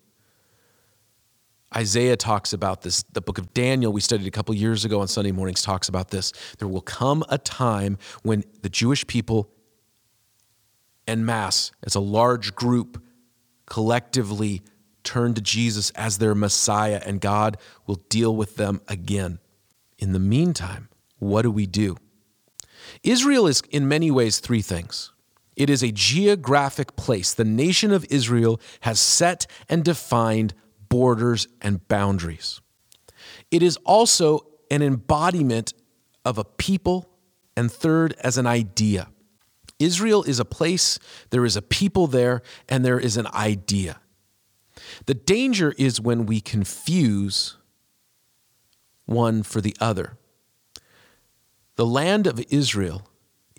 Isaiah 1.76 2.16
talks 2.16 2.54
about 2.54 2.84
this. 2.84 3.04
The 3.12 3.20
book 3.20 3.38
of 3.38 3.54
Daniel, 3.54 3.92
we 3.92 4.00
studied 4.00 4.28
a 4.28 4.32
couple 4.32 4.56
years 4.56 4.86
ago 4.86 5.02
on 5.02 5.10
Sunday 5.10 5.34
mornings, 5.34 5.62
talks 5.62 5.90
about 5.90 6.10
this. 6.10 6.32
There 6.60 6.70
will 6.70 6.80
come 6.80 7.22
a 7.28 7.38
time 7.38 7.98
when 8.24 8.46
the 8.62 8.70
Jewish 8.70 9.06
people, 9.08 9.50
en 11.06 11.26
masse, 11.26 11.74
as 11.84 11.96
a 11.96 12.00
large 12.00 12.56
group, 12.56 13.04
collectively 13.66 14.62
turn 15.04 15.34
to 15.34 15.42
Jesus 15.42 15.90
as 15.96 16.18
their 16.18 16.34
Messiah, 16.34 17.02
and 17.06 17.20
God 17.20 17.58
will 17.86 18.02
deal 18.08 18.34
with 18.34 18.56
them 18.56 18.80
again. 18.88 19.40
In 20.00 20.14
the 20.14 20.20
meantime, 20.20 20.88
what 21.20 21.42
do 21.42 21.52
we 21.52 21.66
do? 21.66 21.98
Israel 23.04 23.48
is, 23.48 23.62
in 23.70 23.90
many 23.90 24.10
ways, 24.10 24.40
three 24.40 24.62
things. 24.62 25.12
It 25.58 25.72
is 25.72 25.84
a 25.84 25.92
geographic 25.92 26.96
place. 26.96 27.34
The 27.34 27.44
nation 27.44 27.92
of 27.92 28.06
Israel 28.12 28.62
has 28.82 29.00
set 29.00 29.48
and 29.68 29.84
defined 29.84 30.54
borders 30.88 31.48
and 31.62 31.86
boundaries. 31.88 32.62
It 33.50 33.64
is 33.64 33.76
also 33.78 34.46
an 34.70 34.84
embodiment 34.84 35.74
of 36.24 36.38
a 36.38 36.44
people, 36.44 37.10
and 37.56 37.72
third, 37.72 38.14
as 38.22 38.38
an 38.38 38.46
idea. 38.46 39.10
Israel 39.80 40.24
is 40.24 40.40
a 40.40 40.46
place, 40.46 41.00
there 41.32 41.46
is 41.46 41.56
a 41.56 41.62
people 41.62 42.06
there, 42.06 42.44
and 42.70 42.86
there 42.86 43.00
is 43.00 43.18
an 43.18 43.28
idea. 43.34 44.00
The 45.08 45.16
danger 45.16 45.74
is 45.78 46.00
when 46.00 46.28
we 46.28 46.40
confuse 46.40 47.58
one 49.06 49.42
for 49.42 49.60
the 49.60 49.76
other. 49.80 50.18
The 51.78 51.86
land 51.86 52.28
of 52.28 52.44
Israel 52.50 53.08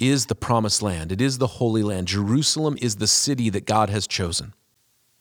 is 0.01 0.27
the 0.27 0.35
promised 0.35 0.83
land, 0.83 1.13
it 1.13 1.21
is 1.21 1.39
the 1.39 1.47
Holy 1.47 1.83
Land. 1.83 2.09
Jerusalem 2.09 2.77
is 2.81 2.97
the 2.97 3.07
city 3.07 3.51
that 3.51 3.67
God 3.67 3.91
has 3.91 4.07
chosen. 4.07 4.55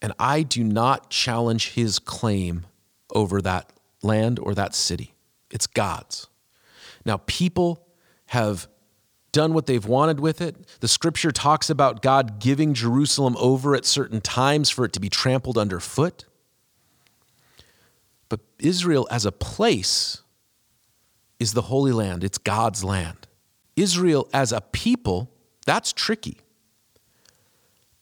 And 0.02 0.14
I 0.20 0.44
do 0.44 0.64
not 0.64 1.10
challenge 1.10 1.72
his 1.72 2.00
claim 2.00 2.66
over 3.14 3.42
that 3.42 3.74
land 4.04 4.40
or 4.40 4.54
that 4.54 4.76
city. 4.76 5.16
It's 5.50 5.68
God's. 5.68 6.28
Now, 7.06 7.18
people 7.26 7.88
have 8.28 8.68
done 9.32 9.54
what 9.54 9.66
they've 9.66 9.86
wanted 9.86 10.20
with 10.20 10.42
it. 10.42 10.56
The 10.80 10.88
scripture 10.88 11.32
talks 11.32 11.70
about 11.70 12.02
God 12.02 12.40
giving 12.40 12.74
Jerusalem 12.74 13.36
over 13.40 13.76
at 13.76 13.86
certain 13.86 14.22
times 14.22 14.70
for 14.70 14.86
it 14.86 14.94
to 14.94 15.00
be 15.00 15.10
trampled 15.10 15.58
underfoot. 15.58 16.26
But 18.30 18.42
Israel 18.60 19.08
as 19.12 19.26
a 19.26 19.32
place 19.32 20.22
is 21.40 21.54
the 21.54 21.64
Holy 21.64 21.92
Land, 21.92 22.24
it's 22.24 22.38
God's 22.38 22.84
land. 22.84 23.27
Israel 23.78 24.28
as 24.34 24.52
a 24.52 24.60
people, 24.60 25.32
that's 25.66 25.94
tricky. 25.94 26.40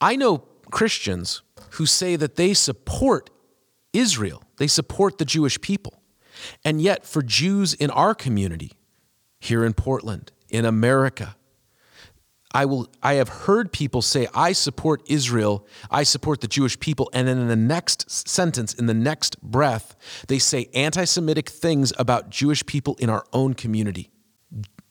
I 0.01 0.15
know 0.15 0.39
Christians 0.71 1.43
who 1.71 1.85
say 1.85 2.15
that 2.15 2.35
they 2.35 2.53
support 2.53 3.29
Israel, 3.93 4.41
they 4.57 4.67
support 4.67 5.19
the 5.19 5.25
Jewish 5.25 5.61
people. 5.61 6.01
And 6.63 6.81
yet, 6.81 7.05
for 7.05 7.21
Jews 7.21 7.73
in 7.73 7.89
our 7.91 8.13
community, 8.13 8.73
here 9.39 9.63
in 9.63 9.73
Portland, 9.73 10.31
in 10.49 10.65
America, 10.65 11.35
I 12.55 12.63
will 12.63 12.89
I 13.03 13.15
have 13.15 13.27
heard 13.27 13.73
people 13.73 14.01
say 14.01 14.27
I 14.33 14.53
support 14.53 15.01
Israel, 15.07 15.67
I 15.91 16.03
support 16.03 16.39
the 16.39 16.47
Jewish 16.47 16.79
people 16.79 17.09
and 17.13 17.27
then 17.27 17.37
in 17.37 17.49
the 17.49 17.55
next 17.57 18.09
sentence 18.09 18.73
in 18.73 18.85
the 18.85 18.93
next 18.93 19.41
breath 19.41 19.95
they 20.27 20.39
say 20.39 20.69
anti-semitic 20.73 21.49
things 21.49 21.91
about 21.97 22.29
Jewish 22.29 22.65
people 22.65 22.95
in 22.95 23.09
our 23.09 23.25
own 23.33 23.55
community. 23.55 24.09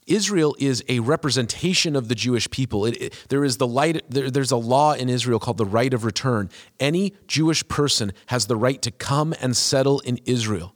Israel 0.06 0.54
is 0.58 0.84
a 0.88 1.00
representation 1.00 1.96
of 1.96 2.08
the 2.08 2.14
Jewish 2.14 2.50
people. 2.50 2.84
It, 2.84 3.00
it, 3.00 3.26
there 3.28 3.44
is 3.44 3.56
the 3.56 3.66
light, 3.66 4.02
there, 4.08 4.30
there's 4.30 4.50
a 4.50 4.56
law 4.56 4.92
in 4.92 5.08
Israel 5.08 5.38
called 5.38 5.58
the 5.58 5.64
right 5.64 5.92
of 5.94 6.04
return. 6.04 6.50
Any 6.78 7.14
Jewish 7.26 7.66
person 7.68 8.12
has 8.26 8.46
the 8.46 8.56
right 8.56 8.80
to 8.82 8.90
come 8.90 9.34
and 9.40 9.56
settle 9.56 10.00
in 10.00 10.18
Israel. 10.26 10.74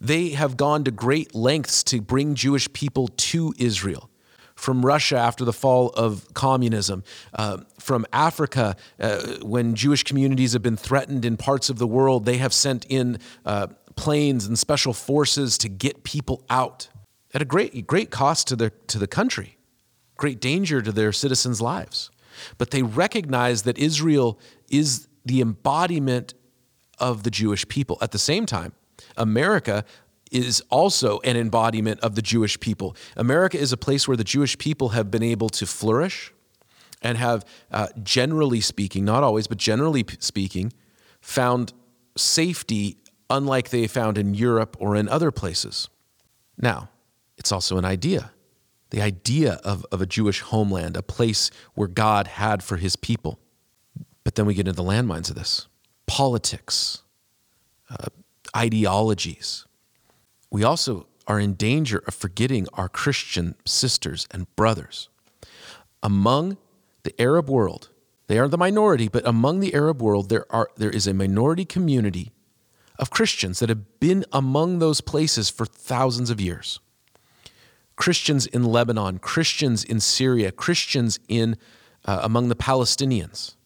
They 0.00 0.30
have 0.30 0.56
gone 0.56 0.84
to 0.84 0.90
great 0.90 1.34
lengths 1.34 1.82
to 1.84 2.00
bring 2.00 2.34
Jewish 2.34 2.70
people 2.72 3.08
to 3.08 3.54
Israel. 3.58 4.08
From 4.54 4.84
Russia 4.84 5.16
after 5.16 5.46
the 5.46 5.54
fall 5.54 5.88
of 5.90 6.26
communism, 6.34 7.02
uh, 7.32 7.58
from 7.78 8.04
Africa, 8.12 8.76
uh, 8.98 9.38
when 9.40 9.74
Jewish 9.74 10.02
communities 10.02 10.52
have 10.52 10.60
been 10.60 10.76
threatened 10.76 11.24
in 11.24 11.38
parts 11.38 11.70
of 11.70 11.78
the 11.78 11.86
world, 11.86 12.26
they 12.26 12.36
have 12.36 12.52
sent 12.52 12.84
in 12.90 13.18
uh, 13.46 13.68
planes 13.96 14.44
and 14.46 14.58
special 14.58 14.92
forces 14.92 15.56
to 15.58 15.70
get 15.70 16.04
people 16.04 16.44
out 16.50 16.88
at 17.34 17.42
a 17.42 17.44
great, 17.44 17.86
great 17.86 18.10
cost 18.10 18.48
to 18.48 18.56
the, 18.56 18.70
to 18.88 18.98
the 18.98 19.06
country, 19.06 19.56
great 20.16 20.40
danger 20.40 20.82
to 20.82 20.92
their 20.92 21.12
citizens' 21.12 21.60
lives. 21.60 22.10
But 22.58 22.70
they 22.70 22.82
recognize 22.82 23.62
that 23.62 23.78
Israel 23.78 24.38
is 24.68 25.08
the 25.24 25.40
embodiment 25.40 26.34
of 26.98 27.22
the 27.22 27.30
Jewish 27.30 27.66
people. 27.68 27.98
At 28.00 28.12
the 28.12 28.18
same 28.18 28.46
time, 28.46 28.72
America 29.16 29.84
is 30.30 30.62
also 30.70 31.18
an 31.20 31.36
embodiment 31.36 32.00
of 32.00 32.14
the 32.14 32.22
Jewish 32.22 32.58
people. 32.60 32.96
America 33.16 33.58
is 33.58 33.72
a 33.72 33.76
place 33.76 34.06
where 34.06 34.16
the 34.16 34.24
Jewish 34.24 34.56
people 34.58 34.90
have 34.90 35.10
been 35.10 35.22
able 35.22 35.48
to 35.50 35.66
flourish 35.66 36.32
and 37.02 37.18
have, 37.18 37.44
uh, 37.72 37.88
generally 38.02 38.60
speaking, 38.60 39.04
not 39.04 39.22
always, 39.22 39.46
but 39.46 39.58
generally 39.58 40.04
speaking, 40.18 40.72
found 41.20 41.72
safety 42.16 42.98
unlike 43.28 43.70
they 43.70 43.86
found 43.86 44.18
in 44.18 44.34
Europe 44.34 44.76
or 44.78 44.96
in 44.96 45.08
other 45.08 45.30
places. 45.30 45.88
Now, 46.58 46.90
it's 47.40 47.50
also 47.50 47.76
an 47.78 47.84
idea 47.84 48.30
the 48.90 49.00
idea 49.00 49.54
of, 49.64 49.86
of 49.92 50.00
a 50.00 50.06
Jewish 50.06 50.40
homeland, 50.40 50.96
a 50.96 51.02
place 51.02 51.50
where 51.74 51.88
God 51.88 52.26
had 52.26 52.62
for 52.62 52.76
his 52.76 52.96
people. 52.96 53.38
But 54.24 54.34
then 54.34 54.46
we 54.46 54.54
get 54.54 54.66
into 54.66 54.82
the 54.82 54.88
landmines 54.88 55.30
of 55.30 55.36
this 55.36 55.68
politics, 56.06 57.02
uh, 57.88 58.08
ideologies. 58.56 59.64
We 60.50 60.64
also 60.64 61.06
are 61.28 61.38
in 61.38 61.54
danger 61.54 62.02
of 62.08 62.14
forgetting 62.14 62.66
our 62.74 62.88
Christian 62.88 63.54
sisters 63.64 64.26
and 64.32 64.54
brothers. 64.56 65.08
Among 66.02 66.56
the 67.04 67.14
Arab 67.20 67.48
world, 67.48 67.90
They 68.30 68.38
are 68.38 68.46
the 68.46 68.56
minority, 68.56 69.08
but 69.08 69.26
among 69.26 69.58
the 69.58 69.74
Arab 69.74 70.00
world, 70.00 70.28
there, 70.28 70.46
are, 70.54 70.68
there 70.76 70.90
is 70.90 71.08
a 71.08 71.12
minority 71.12 71.64
community 71.64 72.30
of 72.96 73.10
Christians 73.10 73.58
that 73.58 73.68
have 73.68 73.98
been 73.98 74.24
among 74.32 74.78
those 74.78 75.00
places 75.00 75.50
for 75.50 75.66
thousands 75.66 76.30
of 76.30 76.40
years. 76.40 76.78
Christians 78.00 78.46
in 78.46 78.64
Lebanon, 78.64 79.18
Christians 79.18 79.84
in 79.84 80.00
Syria, 80.00 80.50
Christians 80.50 81.20
in, 81.28 81.58
uh, 82.06 82.20
among 82.22 82.48
the 82.48 82.56
Palestinians. 82.56 83.56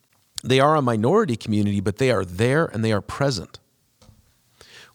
They 0.43 0.59
are 0.59 0.75
a 0.75 0.83
minority 0.83 1.37
community, 1.37 1.79
but 1.79 1.99
they 1.99 2.11
are 2.11 2.25
there 2.25 2.67
and 2.67 2.85
they 2.85 2.91
are 2.91 3.01
present. 3.01 3.61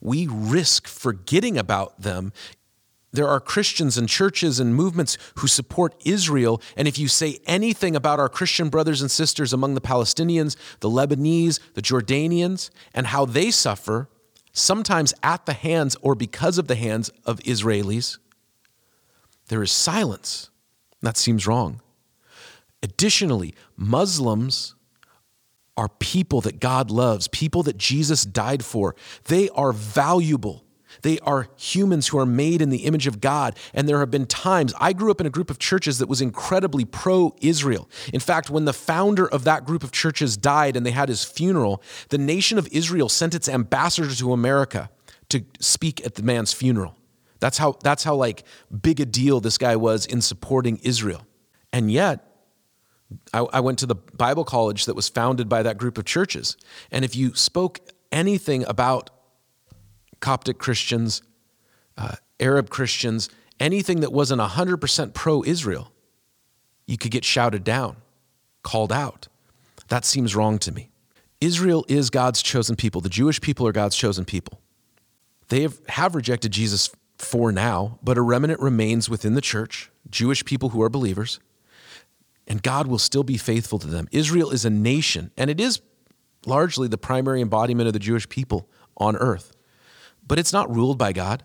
We 0.01 0.27
risk 0.27 0.89
forgetting 0.89 1.58
about 1.58 2.01
them 2.01 2.34
there 3.13 3.29
are 3.29 3.39
Christians 3.39 3.98
and 3.98 4.10
churches 4.10 4.60
and 4.60 4.75
movements 4.75 5.17
who 5.38 5.48
support 5.48 5.96
Israel. 6.05 6.62
And 6.75 6.86
if 6.86 7.00
you 7.00 7.08
say 7.08 7.39
anything 7.48 7.96
about 7.96 8.19
our 8.19 8.29
Christian 8.29 8.67
brothers 8.67 9.01
and 9.01 9.10
sisters 9.10 9.53
among 9.53 9.74
the 9.74 9.81
Palestinians, 9.81 10.58
the 10.81 10.89
Lebanese, 10.89 11.60
the 11.75 11.81
Jordanians, 11.81 12.69
and 12.93 13.08
how 13.08 13.25
they 13.25 13.51
suffer, 13.51 14.10
sometimes 14.51 15.13
at 15.24 15.46
the 15.46 15.53
hands 15.53 15.96
or 16.01 16.13
because 16.13 16.58
of 16.58 16.67
the 16.67 16.75
hands 16.75 17.10
of 17.25 17.39
Israelis, 17.39 18.19
there 19.50 19.62
is 19.62 19.72
silence. 19.72 20.50
That 21.01 21.18
seems 21.18 21.46
wrong. 21.46 21.82
Additionally, 22.82 23.53
Muslims 23.75 24.75
are 25.75 25.89
people 26.00 26.41
that 26.41 26.60
God 26.60 26.91
loves, 26.91 27.27
people 27.27 27.63
that 27.63 27.77
Jesus 27.77 28.24
died 28.24 28.63
for. 28.63 28.96
They 29.25 29.50
are 29.50 29.72
valuable. 29.72 30.65
They 31.03 31.20
are 31.20 31.48
humans 31.56 32.08
who 32.08 32.20
are 32.20 32.25
made 32.25 32.62
in 32.62 32.70
the 32.70 32.86
image 32.86 33.08
of 33.08 33.22
God. 33.22 33.58
And 33.74 33.88
there 33.88 34.00
have 34.00 34.12
been 34.12 34.25
times, 34.25 34.74
I 34.79 34.91
grew 34.94 35.12
up 35.12 35.22
in 35.22 35.27
a 35.27 35.32
group 35.32 35.50
of 35.50 35.60
churches 35.60 36.00
that 36.00 36.10
was 36.10 36.22
incredibly 36.22 36.84
pro 36.84 37.36
Israel. 37.41 37.89
In 38.12 38.20
fact, 38.20 38.50
when 38.50 38.65
the 38.65 38.74
founder 38.74 39.27
of 39.27 39.44
that 39.46 39.65
group 39.65 39.84
of 39.84 39.91
churches 39.91 40.36
died 40.36 40.75
and 40.75 40.86
they 40.86 40.91
had 40.91 41.10
his 41.10 41.24
funeral, 41.24 41.82
the 42.10 42.18
nation 42.18 42.58
of 42.58 42.68
Israel 42.72 43.08
sent 43.08 43.36
its 43.36 43.48
ambassador 43.48 44.13
to 44.13 44.34
America 44.34 44.89
to 45.29 45.46
speak 45.60 46.06
at 46.06 46.15
the 46.15 46.24
man's 46.24 46.53
funeral. 46.53 46.96
That's 47.39 47.58
how, 47.58 47.77
that's 47.84 48.03
how 48.03 48.15
like 48.15 48.43
big 48.81 49.00
a 49.00 49.05
deal 49.05 49.39
this 49.39 49.58
guy 49.58 49.75
was 49.75 50.05
in 50.05 50.22
supporting 50.22 50.77
Israel. 50.84 51.25
And 51.72 51.91
yet, 51.91 52.25
I, 53.34 53.39
I 53.39 53.60
went 53.60 53.79
to 53.79 53.86
the 53.86 53.96
Bible 53.96 54.43
college 54.43 54.86
that 54.86 54.96
was 54.96 55.10
founded 55.10 55.50
by 55.50 55.63
that 55.63 55.77
group 55.77 55.98
of 55.98 56.05
churches. 56.05 56.58
And 56.91 57.03
if 57.03 57.15
you 57.15 57.34
spoke 57.36 57.79
anything 58.12 58.65
about 58.65 59.10
Coptic 60.19 60.58
Christians, 60.58 61.22
uh, 61.98 62.15
Arab 62.39 62.69
Christians, 62.69 63.29
anything 63.60 64.01
that 64.01 64.12
wasn't 64.12 64.41
100% 64.41 65.13
pro 65.13 65.43
Israel, 65.43 65.91
you 66.86 66.98
could 66.98 67.12
get 67.12 67.24
shouted 67.24 67.63
down, 67.63 67.98
called 68.63 68.91
out. 68.91 69.27
That 69.88 70.05
seems 70.05 70.36
wrong 70.36 70.60
to 70.60 70.72
me. 70.72 70.91
Israel 71.41 71.86
is 71.88 72.10
God's 72.10 72.41
chosen 72.41 72.75
people. 72.75 73.01
The 73.01 73.10
Jewish 73.10 73.39
people 73.41 73.65
are 73.65 73.72
God's 73.72 73.96
chosen 73.96 74.25
people. 74.25 74.60
They 75.48 75.62
have, 75.62 75.79
have 75.88 76.15
rejected 76.15 76.51
Jesus 76.51 76.89
for 77.20 77.52
now, 77.52 78.00
but 78.02 78.18
a 78.18 78.22
remnant 78.22 78.60
remains 78.60 79.10
within 79.10 79.36
the 79.36 79.42
church, 79.42 79.92
Jewish 80.10 80.44
people 80.44 80.70
who 80.70 80.82
are 80.82 80.90
believers, 80.90 81.40
and 82.48 82.64
God 82.64 82.88
will 82.88 82.98
still 82.98 83.24
be 83.24 83.38
faithful 83.38 83.78
to 83.80 83.88
them. 83.88 84.08
Israel 84.12 84.50
is 84.50 84.66
a 84.66 84.70
nation, 84.70 85.32
and 85.38 85.50
it 85.50 85.60
is 85.60 85.82
largely 86.46 86.88
the 86.88 86.98
primary 86.98 87.42
embodiment 87.42 87.88
of 87.88 87.94
the 87.94 88.00
Jewish 88.00 88.27
people 88.27 88.68
on 88.98 89.16
earth 89.18 89.53
but 90.29 90.40
it's 90.40 90.53
not 90.53 90.74
ruled 90.74 90.98
by 90.98 91.12
God. 91.12 91.44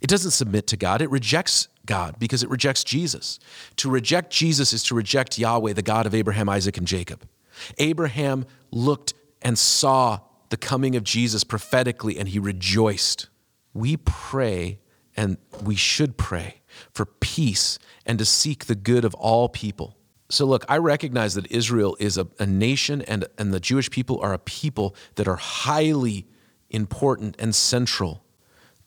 It 0.00 0.08
doesn't 0.08 0.30
submit 0.30 0.66
to 0.68 0.78
God. 0.78 1.02
It 1.02 1.10
rejects 1.10 1.68
God 1.84 2.16
because 2.18 2.42
it 2.42 2.48
rejects 2.48 2.84
Jesus. 2.84 3.38
To 3.76 3.90
reject 3.90 4.32
Jesus 4.32 4.72
is 4.72 4.82
to 4.84 4.94
reject 4.94 5.36
Yahweh, 5.36 5.74
the 5.74 5.82
God 5.82 6.06
of 6.06 6.14
Abraham, 6.14 6.48
Isaac, 6.48 6.78
and 6.78 6.86
Jacob. 6.86 7.28
Abraham 7.76 8.46
looked 8.70 9.12
and 9.42 9.58
saw 9.58 10.20
the 10.48 10.56
coming 10.56 10.96
of 10.96 11.04
Jesus 11.04 11.44
prophetically 11.44 12.18
and 12.18 12.28
he 12.28 12.38
rejoiced. 12.38 13.28
We 13.74 13.98
pray 13.98 14.78
and 15.20 15.36
we 15.62 15.74
should 15.74 16.16
pray 16.16 16.62
for 16.94 17.04
peace 17.04 17.78
and 18.06 18.18
to 18.18 18.24
seek 18.24 18.64
the 18.64 18.74
good 18.74 19.04
of 19.04 19.12
all 19.16 19.50
people. 19.50 19.94
So, 20.30 20.46
look, 20.46 20.64
I 20.66 20.78
recognize 20.78 21.34
that 21.34 21.52
Israel 21.52 21.94
is 22.00 22.16
a, 22.16 22.26
a 22.38 22.46
nation 22.46 23.02
and, 23.02 23.26
and 23.36 23.52
the 23.52 23.60
Jewish 23.60 23.90
people 23.90 24.18
are 24.22 24.32
a 24.32 24.38
people 24.38 24.96
that 25.16 25.28
are 25.28 25.36
highly 25.36 26.26
important 26.70 27.36
and 27.38 27.54
central 27.54 28.24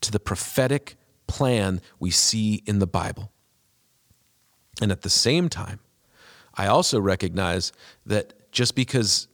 to 0.00 0.10
the 0.10 0.18
prophetic 0.18 0.96
plan 1.28 1.80
we 2.00 2.10
see 2.10 2.64
in 2.66 2.80
the 2.80 2.86
Bible. 2.88 3.30
And 4.82 4.90
at 4.90 5.02
the 5.02 5.10
same 5.10 5.48
time, 5.48 5.78
I 6.54 6.66
also 6.66 6.98
recognize 7.00 7.70
that 8.06 8.50
just 8.50 8.74
because 8.74 9.28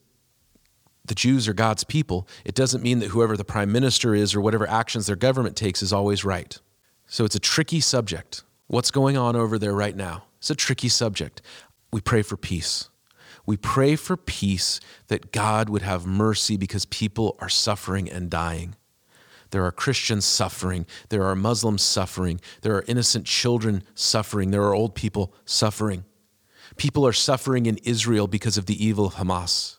the 1.07 1.15
Jews 1.15 1.49
are 1.49 1.55
God's 1.55 1.85
people, 1.85 2.29
it 2.45 2.55
doesn't 2.55 2.83
mean 2.83 2.99
that 2.99 3.09
whoever 3.09 3.39
the 3.39 3.45
prime 3.45 3.73
minister 3.73 4.15
is 4.15 4.35
or 4.35 4.43
whatever 4.43 4.69
actions 4.69 5.07
their 5.07 5.17
government 5.17 5.57
takes 5.57 5.83
is 5.83 5.95
always 5.95 6.27
right. 6.27 6.61
So 7.13 7.25
it's 7.25 7.35
a 7.35 7.41
tricky 7.41 7.81
subject. 7.81 8.45
What's 8.69 8.93
going 8.93 9.17
on 9.17 9.35
over 9.35 9.59
there 9.59 9.75
right 9.75 9.97
now? 9.97 10.27
It's 10.39 10.49
a 10.49 10.55
tricky 10.55 10.89
subject. 10.89 11.43
We 11.93 12.01
pray 12.01 12.23
for 12.23 12.37
peace. 12.37 12.89
We 13.45 13.57
pray 13.57 13.97
for 13.97 14.17
peace 14.17 14.79
that 15.09 15.33
God 15.33 15.69
would 15.69 15.83
have 15.83 16.07
mercy 16.07 16.57
because 16.57 16.85
people 16.85 17.37
are 17.41 17.49
suffering 17.49 18.09
and 18.09 18.31
dying. 18.31 18.77
There 19.51 19.65
are 19.65 19.73
Christians 19.73 20.25
suffering. 20.25 20.87
There 21.09 21.25
are 21.25 21.35
Muslims 21.35 21.83
suffering. 21.83 22.41
There 22.63 22.77
are 22.77 22.85
innocent 22.87 23.27
children 23.27 23.83
suffering. 23.97 24.53
There 24.53 24.63
are 24.63 24.75
old 24.75 24.95
people 24.95 25.35
suffering. 25.45 26.05
People 26.77 27.05
are 27.05 27.13
suffering 27.13 27.67
in 27.67 27.79
Israel 27.79 28.29
because 28.29 28.57
of 28.57 28.67
the 28.67 28.87
evil 28.87 29.07
of 29.07 29.15
Hamas. 29.15 29.79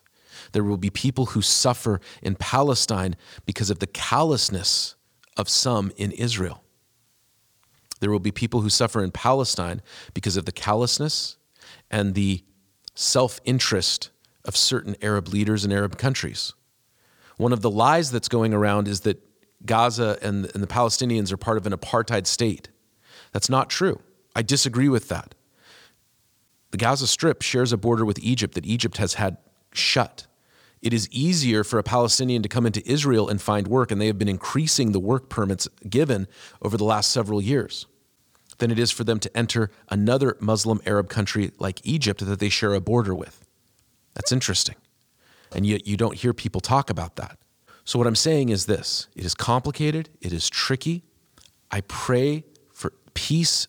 There 0.51 0.65
will 0.65 0.75
be 0.75 0.89
people 0.89 1.27
who 1.27 1.41
suffer 1.41 2.01
in 2.21 2.35
Palestine 2.35 3.15
because 3.45 3.69
of 3.69 3.79
the 3.79 3.87
callousness 3.87 4.95
of 5.37 5.47
some 5.47 5.93
in 5.95 6.11
Israel. 6.11 6.61
There 8.01 8.11
will 8.11 8.19
be 8.19 8.31
people 8.31 8.61
who 8.61 8.69
suffer 8.69 9.01
in 9.03 9.11
Palestine 9.11 9.81
because 10.13 10.35
of 10.35 10.45
the 10.45 10.51
callousness 10.51 11.37
and 11.89 12.13
the 12.15 12.43
self 12.95 13.39
interest 13.45 14.09
of 14.43 14.57
certain 14.57 14.95
Arab 15.01 15.29
leaders 15.29 15.63
in 15.63 15.71
Arab 15.71 15.97
countries. 15.97 16.53
One 17.37 17.53
of 17.53 17.61
the 17.61 17.69
lies 17.69 18.11
that's 18.11 18.27
going 18.27 18.53
around 18.53 18.87
is 18.87 19.01
that 19.01 19.21
Gaza 19.65 20.17
and, 20.21 20.49
and 20.53 20.63
the 20.63 20.67
Palestinians 20.67 21.31
are 21.31 21.37
part 21.37 21.57
of 21.57 21.67
an 21.67 21.73
apartheid 21.73 22.25
state. 22.25 22.69
That's 23.31 23.49
not 23.49 23.69
true. 23.69 24.01
I 24.35 24.41
disagree 24.41 24.89
with 24.89 25.07
that. 25.09 25.35
The 26.71 26.77
Gaza 26.77 27.05
Strip 27.05 27.43
shares 27.43 27.71
a 27.71 27.77
border 27.77 28.03
with 28.03 28.17
Egypt 28.19 28.55
that 28.55 28.65
Egypt 28.65 28.97
has 28.97 29.15
had 29.15 29.37
shut. 29.73 30.25
It 30.81 30.93
is 30.93 31.07
easier 31.11 31.63
for 31.63 31.77
a 31.77 31.83
Palestinian 31.83 32.41
to 32.41 32.49
come 32.49 32.65
into 32.65 32.81
Israel 32.89 33.29
and 33.29 33.39
find 33.39 33.67
work, 33.67 33.91
and 33.91 34.01
they 34.01 34.07
have 34.07 34.17
been 34.17 34.27
increasing 34.27 34.91
the 34.91 34.99
work 34.99 35.29
permits 35.29 35.67
given 35.87 36.27
over 36.63 36.77
the 36.77 36.83
last 36.83 37.11
several 37.11 37.39
years 37.39 37.85
than 38.61 38.71
it 38.71 38.77
is 38.77 38.91
for 38.91 39.03
them 39.03 39.19
to 39.19 39.37
enter 39.37 39.71
another 39.89 40.37
Muslim 40.39 40.79
Arab 40.85 41.09
country 41.09 41.51
like 41.57 41.81
Egypt 41.83 42.23
that 42.23 42.39
they 42.39 42.47
share 42.47 42.75
a 42.75 42.79
border 42.79 43.13
with. 43.13 43.43
That's 44.13 44.31
interesting. 44.31 44.75
And 45.51 45.65
yet 45.65 45.87
you 45.87 45.97
don't 45.97 46.15
hear 46.15 46.31
people 46.31 46.61
talk 46.61 46.89
about 46.91 47.15
that. 47.15 47.39
So, 47.85 47.97
what 47.97 48.07
I'm 48.07 48.15
saying 48.15 48.49
is 48.49 48.67
this 48.67 49.07
it 49.15 49.25
is 49.25 49.33
complicated, 49.33 50.09
it 50.21 50.31
is 50.31 50.47
tricky. 50.47 51.03
I 51.71 51.81
pray 51.81 52.45
for 52.71 52.93
peace, 53.15 53.65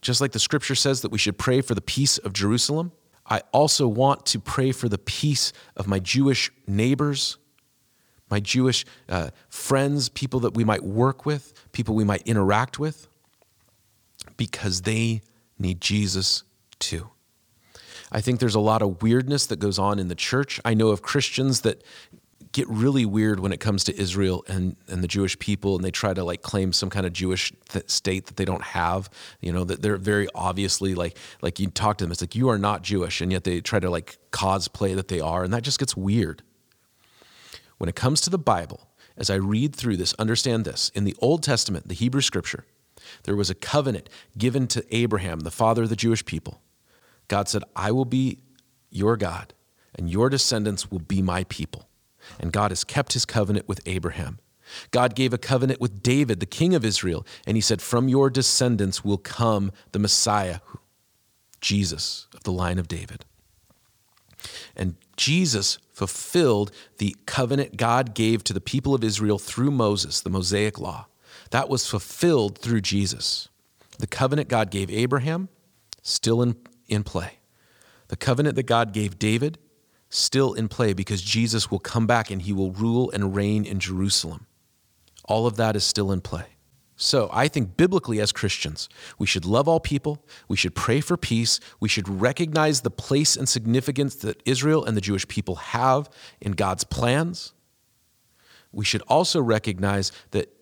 just 0.00 0.20
like 0.20 0.32
the 0.32 0.40
scripture 0.40 0.74
says 0.74 1.02
that 1.02 1.12
we 1.12 1.18
should 1.18 1.38
pray 1.38 1.60
for 1.60 1.74
the 1.76 1.80
peace 1.80 2.18
of 2.18 2.32
Jerusalem. 2.32 2.90
I 3.24 3.42
also 3.52 3.86
want 3.86 4.26
to 4.26 4.40
pray 4.40 4.72
for 4.72 4.88
the 4.88 4.98
peace 4.98 5.52
of 5.76 5.86
my 5.86 6.00
Jewish 6.00 6.50
neighbors, 6.66 7.38
my 8.28 8.40
Jewish 8.40 8.84
uh, 9.08 9.30
friends, 9.48 10.08
people 10.08 10.40
that 10.40 10.54
we 10.54 10.64
might 10.64 10.82
work 10.82 11.24
with, 11.24 11.54
people 11.70 11.94
we 11.94 12.04
might 12.04 12.22
interact 12.22 12.80
with 12.80 13.06
because 14.42 14.82
they 14.82 15.22
need 15.56 15.80
Jesus 15.80 16.42
too. 16.80 17.10
I 18.10 18.20
think 18.20 18.40
there's 18.40 18.56
a 18.56 18.60
lot 18.72 18.82
of 18.82 19.00
weirdness 19.00 19.46
that 19.46 19.60
goes 19.60 19.78
on 19.78 20.00
in 20.00 20.08
the 20.08 20.16
church. 20.16 20.60
I 20.64 20.74
know 20.74 20.88
of 20.88 21.00
Christians 21.00 21.60
that 21.60 21.84
get 22.50 22.68
really 22.68 23.06
weird 23.06 23.38
when 23.38 23.52
it 23.52 23.60
comes 23.60 23.84
to 23.84 23.96
Israel 23.96 24.44
and, 24.48 24.74
and 24.88 25.00
the 25.00 25.06
Jewish 25.06 25.38
people, 25.38 25.76
and 25.76 25.84
they 25.84 25.92
try 25.92 26.12
to 26.12 26.24
like 26.24 26.42
claim 26.42 26.72
some 26.72 26.90
kind 26.90 27.06
of 27.06 27.12
Jewish 27.12 27.52
th- 27.68 27.88
state 27.88 28.26
that 28.26 28.36
they 28.36 28.44
don't 28.44 28.64
have. 28.64 29.08
You 29.40 29.52
know 29.52 29.62
that 29.62 29.80
they're 29.80 29.96
very 29.96 30.26
obviously 30.34 30.96
like 30.96 31.16
like 31.40 31.60
you 31.60 31.68
talk 31.68 31.98
to 31.98 32.04
them, 32.04 32.10
it's 32.10 32.20
like 32.20 32.34
you 32.34 32.48
are 32.48 32.58
not 32.58 32.82
Jewish, 32.82 33.20
and 33.20 33.30
yet 33.30 33.44
they 33.44 33.60
try 33.60 33.78
to 33.78 33.88
like 33.88 34.18
cosplay 34.32 34.96
that 34.96 35.06
they 35.06 35.20
are, 35.20 35.44
and 35.44 35.54
that 35.54 35.62
just 35.62 35.78
gets 35.78 35.96
weird. 35.96 36.42
When 37.78 37.88
it 37.88 37.94
comes 37.94 38.20
to 38.22 38.30
the 38.30 38.38
Bible, 38.38 38.88
as 39.16 39.30
I 39.30 39.36
read 39.36 39.76
through 39.76 39.98
this, 39.98 40.14
understand 40.14 40.64
this: 40.64 40.90
in 40.96 41.04
the 41.04 41.14
Old 41.20 41.44
Testament, 41.44 41.86
the 41.86 41.94
Hebrew 41.94 42.22
Scripture, 42.22 42.64
there 43.24 43.36
was 43.36 43.50
a 43.50 43.54
covenant 43.54 44.08
given 44.36 44.66
to 44.68 44.84
Abraham, 44.94 45.40
the 45.40 45.50
father 45.50 45.84
of 45.84 45.88
the 45.88 45.96
Jewish 45.96 46.24
people. 46.24 46.60
God 47.28 47.48
said, 47.48 47.64
I 47.74 47.92
will 47.92 48.04
be 48.04 48.38
your 48.90 49.16
God, 49.16 49.54
and 49.94 50.10
your 50.10 50.28
descendants 50.28 50.90
will 50.90 50.98
be 50.98 51.22
my 51.22 51.44
people. 51.44 51.88
And 52.38 52.52
God 52.52 52.70
has 52.70 52.84
kept 52.84 53.14
his 53.14 53.24
covenant 53.24 53.68
with 53.68 53.80
Abraham. 53.86 54.38
God 54.90 55.14
gave 55.14 55.32
a 55.32 55.38
covenant 55.38 55.80
with 55.80 56.02
David, 56.02 56.40
the 56.40 56.46
king 56.46 56.74
of 56.74 56.84
Israel, 56.84 57.26
and 57.46 57.56
he 57.56 57.60
said, 57.60 57.82
From 57.82 58.08
your 58.08 58.30
descendants 58.30 59.04
will 59.04 59.18
come 59.18 59.72
the 59.92 59.98
Messiah, 59.98 60.60
Jesus, 61.60 62.26
of 62.34 62.44
the 62.44 62.52
line 62.52 62.78
of 62.78 62.88
David. 62.88 63.24
And 64.76 64.96
Jesus 65.16 65.78
fulfilled 65.92 66.72
the 66.98 67.16
covenant 67.26 67.76
God 67.76 68.14
gave 68.14 68.42
to 68.44 68.52
the 68.52 68.60
people 68.60 68.94
of 68.94 69.04
Israel 69.04 69.38
through 69.38 69.70
Moses, 69.70 70.20
the 70.20 70.30
Mosaic 70.30 70.78
law. 70.78 71.06
That 71.50 71.68
was 71.68 71.86
fulfilled 71.86 72.58
through 72.58 72.80
Jesus. 72.80 73.48
The 73.98 74.06
covenant 74.06 74.48
God 74.48 74.70
gave 74.70 74.90
Abraham, 74.90 75.48
still 76.02 76.42
in, 76.42 76.56
in 76.88 77.04
play. 77.04 77.38
The 78.08 78.16
covenant 78.16 78.56
that 78.56 78.64
God 78.64 78.92
gave 78.92 79.18
David, 79.18 79.58
still 80.08 80.52
in 80.52 80.68
play 80.68 80.92
because 80.92 81.22
Jesus 81.22 81.70
will 81.70 81.78
come 81.78 82.06
back 82.06 82.30
and 82.30 82.42
he 82.42 82.52
will 82.52 82.72
rule 82.72 83.10
and 83.10 83.34
reign 83.34 83.64
in 83.64 83.80
Jerusalem. 83.80 84.46
All 85.24 85.46
of 85.46 85.56
that 85.56 85.76
is 85.76 85.84
still 85.84 86.12
in 86.12 86.20
play. 86.20 86.44
So, 86.96 87.30
I 87.32 87.48
think 87.48 87.76
biblically, 87.76 88.20
as 88.20 88.30
Christians, 88.30 88.88
we 89.18 89.26
should 89.26 89.44
love 89.44 89.66
all 89.66 89.80
people. 89.80 90.24
We 90.46 90.56
should 90.56 90.74
pray 90.74 91.00
for 91.00 91.16
peace. 91.16 91.58
We 91.80 91.88
should 91.88 92.08
recognize 92.08 92.82
the 92.82 92.90
place 92.90 93.36
and 93.36 93.48
significance 93.48 94.14
that 94.16 94.40
Israel 94.44 94.84
and 94.84 94.96
the 94.96 95.00
Jewish 95.00 95.26
people 95.26 95.56
have 95.56 96.08
in 96.40 96.52
God's 96.52 96.84
plans. 96.84 97.54
We 98.70 98.84
should 98.84 99.02
also 99.08 99.40
recognize 99.40 100.12
that 100.30 100.54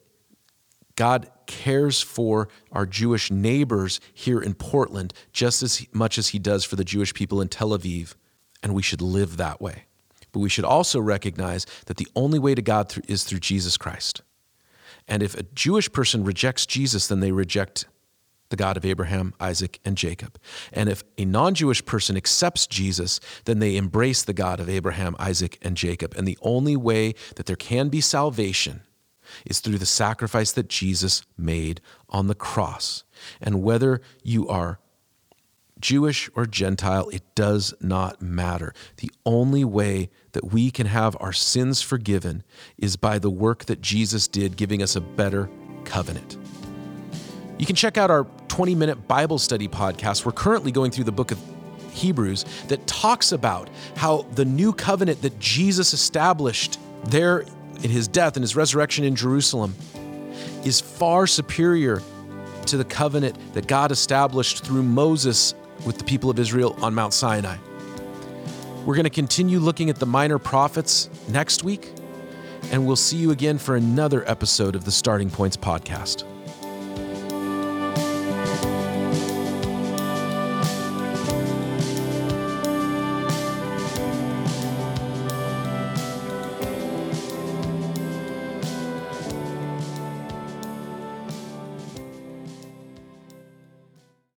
God 1.01 1.31
cares 1.47 2.03
for 2.03 2.51
our 2.73 2.85
Jewish 2.85 3.31
neighbors 3.31 4.01
here 4.13 4.39
in 4.39 4.53
Portland 4.53 5.15
just 5.33 5.63
as 5.63 5.87
much 5.95 6.19
as 6.19 6.29
he 6.29 6.39
does 6.39 6.63
for 6.63 6.77
the 6.77 6.85
Jewish 6.85 7.15
people 7.15 7.41
in 7.41 7.49
Tel 7.49 7.71
Aviv, 7.71 8.17
and 8.63 8.75
we 8.75 8.83
should 8.83 9.01
live 9.01 9.39
that 9.39 9.63
way. 9.63 9.85
But 10.31 10.41
we 10.41 10.51
should 10.51 10.67
also 10.67 11.01
recognize 11.01 11.65
that 11.87 11.97
the 11.97 12.07
only 12.15 12.39
way 12.39 12.55
to 12.55 12.61
God 12.61 12.95
is 13.09 13.25
through 13.25 13.39
Jesus 13.39 13.79
Christ. 13.79 14.21
And 15.09 15.23
if 15.23 15.35
a 15.35 15.45
Jewish 15.55 15.91
person 15.91 16.23
rejects 16.23 16.67
Jesus, 16.67 17.07
then 17.09 17.21
they 17.21 17.33
reject 17.33 17.87
the 18.51 18.57
God 18.57 18.77
of 18.77 18.85
Abraham, 18.85 19.33
Isaac, 19.41 19.81
and 19.87 19.97
Jacob. 19.97 20.39
And 20.71 20.91
if 20.91 21.03
a 21.17 21.25
non 21.25 21.55
Jewish 21.55 21.83
person 21.83 22.15
accepts 22.15 22.67
Jesus, 22.67 23.21
then 23.47 23.59
they 23.59 23.79
embrace 23.79 24.23
the 24.23 24.35
God 24.35 24.61
of 24.61 24.69
Abraham, 24.69 25.17
Isaac, 25.19 25.57
and 25.63 25.79
Jacob. 25.79 26.15
And 26.15 26.29
the 26.29 26.37
only 26.43 26.77
way 26.77 27.15
that 27.37 27.47
there 27.47 27.57
can 27.57 27.89
be 27.89 28.03
salvation 28.03 28.83
is 29.47 29.61
through 29.61 29.79
the 29.79 29.87
sacrifice 29.87 30.53
that 30.53 30.69
Jesus 30.69 31.23
made 31.37 31.81
on 32.09 32.27
the 32.27 32.35
cross. 32.35 33.05
And 33.41 33.63
whether 33.63 34.01
you 34.23 34.49
are 34.49 34.81
Jewish 35.81 36.31
or 36.35 36.47
Gentile, 36.47 37.09
it 37.09 37.23
does 37.35 37.75
not 37.81 38.21
matter. 38.21 38.75
The 38.99 39.11
only 39.25 39.65
way 39.65 40.11
that 40.33 40.53
we 40.53 40.71
can 40.71 40.87
have 40.87 41.17
our 41.21 41.33
sins 41.33 41.81
forgiven 41.83 42.43
is 42.77 42.97
by 42.97 43.19
the 43.19 43.31
work 43.31 43.65
that 43.65 43.81
Jesus 43.81 44.29
did, 44.29 44.57
giving 44.57 44.83
us 44.83 44.95
a 44.95 45.01
better 45.01 45.49
covenant. 45.85 46.37
You 47.59 47.67
can 47.67 47.77
check 47.77 47.99
out 47.99 48.11
our 48.11 48.25
20 48.49 48.75
minute 48.75 49.09
Bible 49.09 49.39
study 49.39 49.69
podcast. 49.69 50.25
We're 50.25 50.33
currently 50.33 50.73
going 50.73 50.91
through 50.91 51.05
the 51.05 51.13
book 51.13 51.31
of 51.31 51.39
Hebrews 51.93 52.45
that 52.69 52.87
talks 52.87 53.33
about 53.33 53.69
how 53.97 54.23
the 54.33 54.45
new 54.45 54.73
covenant 54.73 55.23
that 55.23 55.39
Jesus 55.39 55.93
established 55.93 56.79
there 57.05 57.45
in 57.83 57.91
his 57.91 58.09
death 58.09 58.37
and 58.37 58.43
his 58.43 58.57
resurrection 58.57 59.05
in 59.05 59.15
Jerusalem 59.15 59.75
is 60.65 60.81
far 60.81 61.27
superior 61.27 62.03
to 62.67 62.77
the 62.77 62.85
covenant 62.85 63.37
that 63.55 63.67
God 63.67 63.91
established 63.91 64.65
through 64.65 64.83
Moses 64.83 65.55
with 65.87 65.99
the 65.99 66.05
people 66.05 66.31
of 66.31 66.39
Israel 66.39 66.77
on 66.83 66.95
Mount 66.95 67.15
Sinai. 67.15 67.57
We're 68.85 68.95
going 68.95 69.05
to 69.05 69.11
continue 69.11 69.59
looking 69.59 69.91
at 69.91 69.97
the 69.97 70.07
minor 70.07 70.39
prophets 70.39 71.11
next 71.29 71.65
week, 71.65 71.93
and 72.71 72.87
we'll 72.87 72.97
see 72.97 73.17
you 73.17 73.31
again 73.31 73.59
for 73.59 73.77
another 73.77 74.29
episode 74.29 74.75
of 74.75 74.85
the 74.85 74.91
Starting 74.91 75.31
Points 75.31 75.57
podcast. 75.57 76.30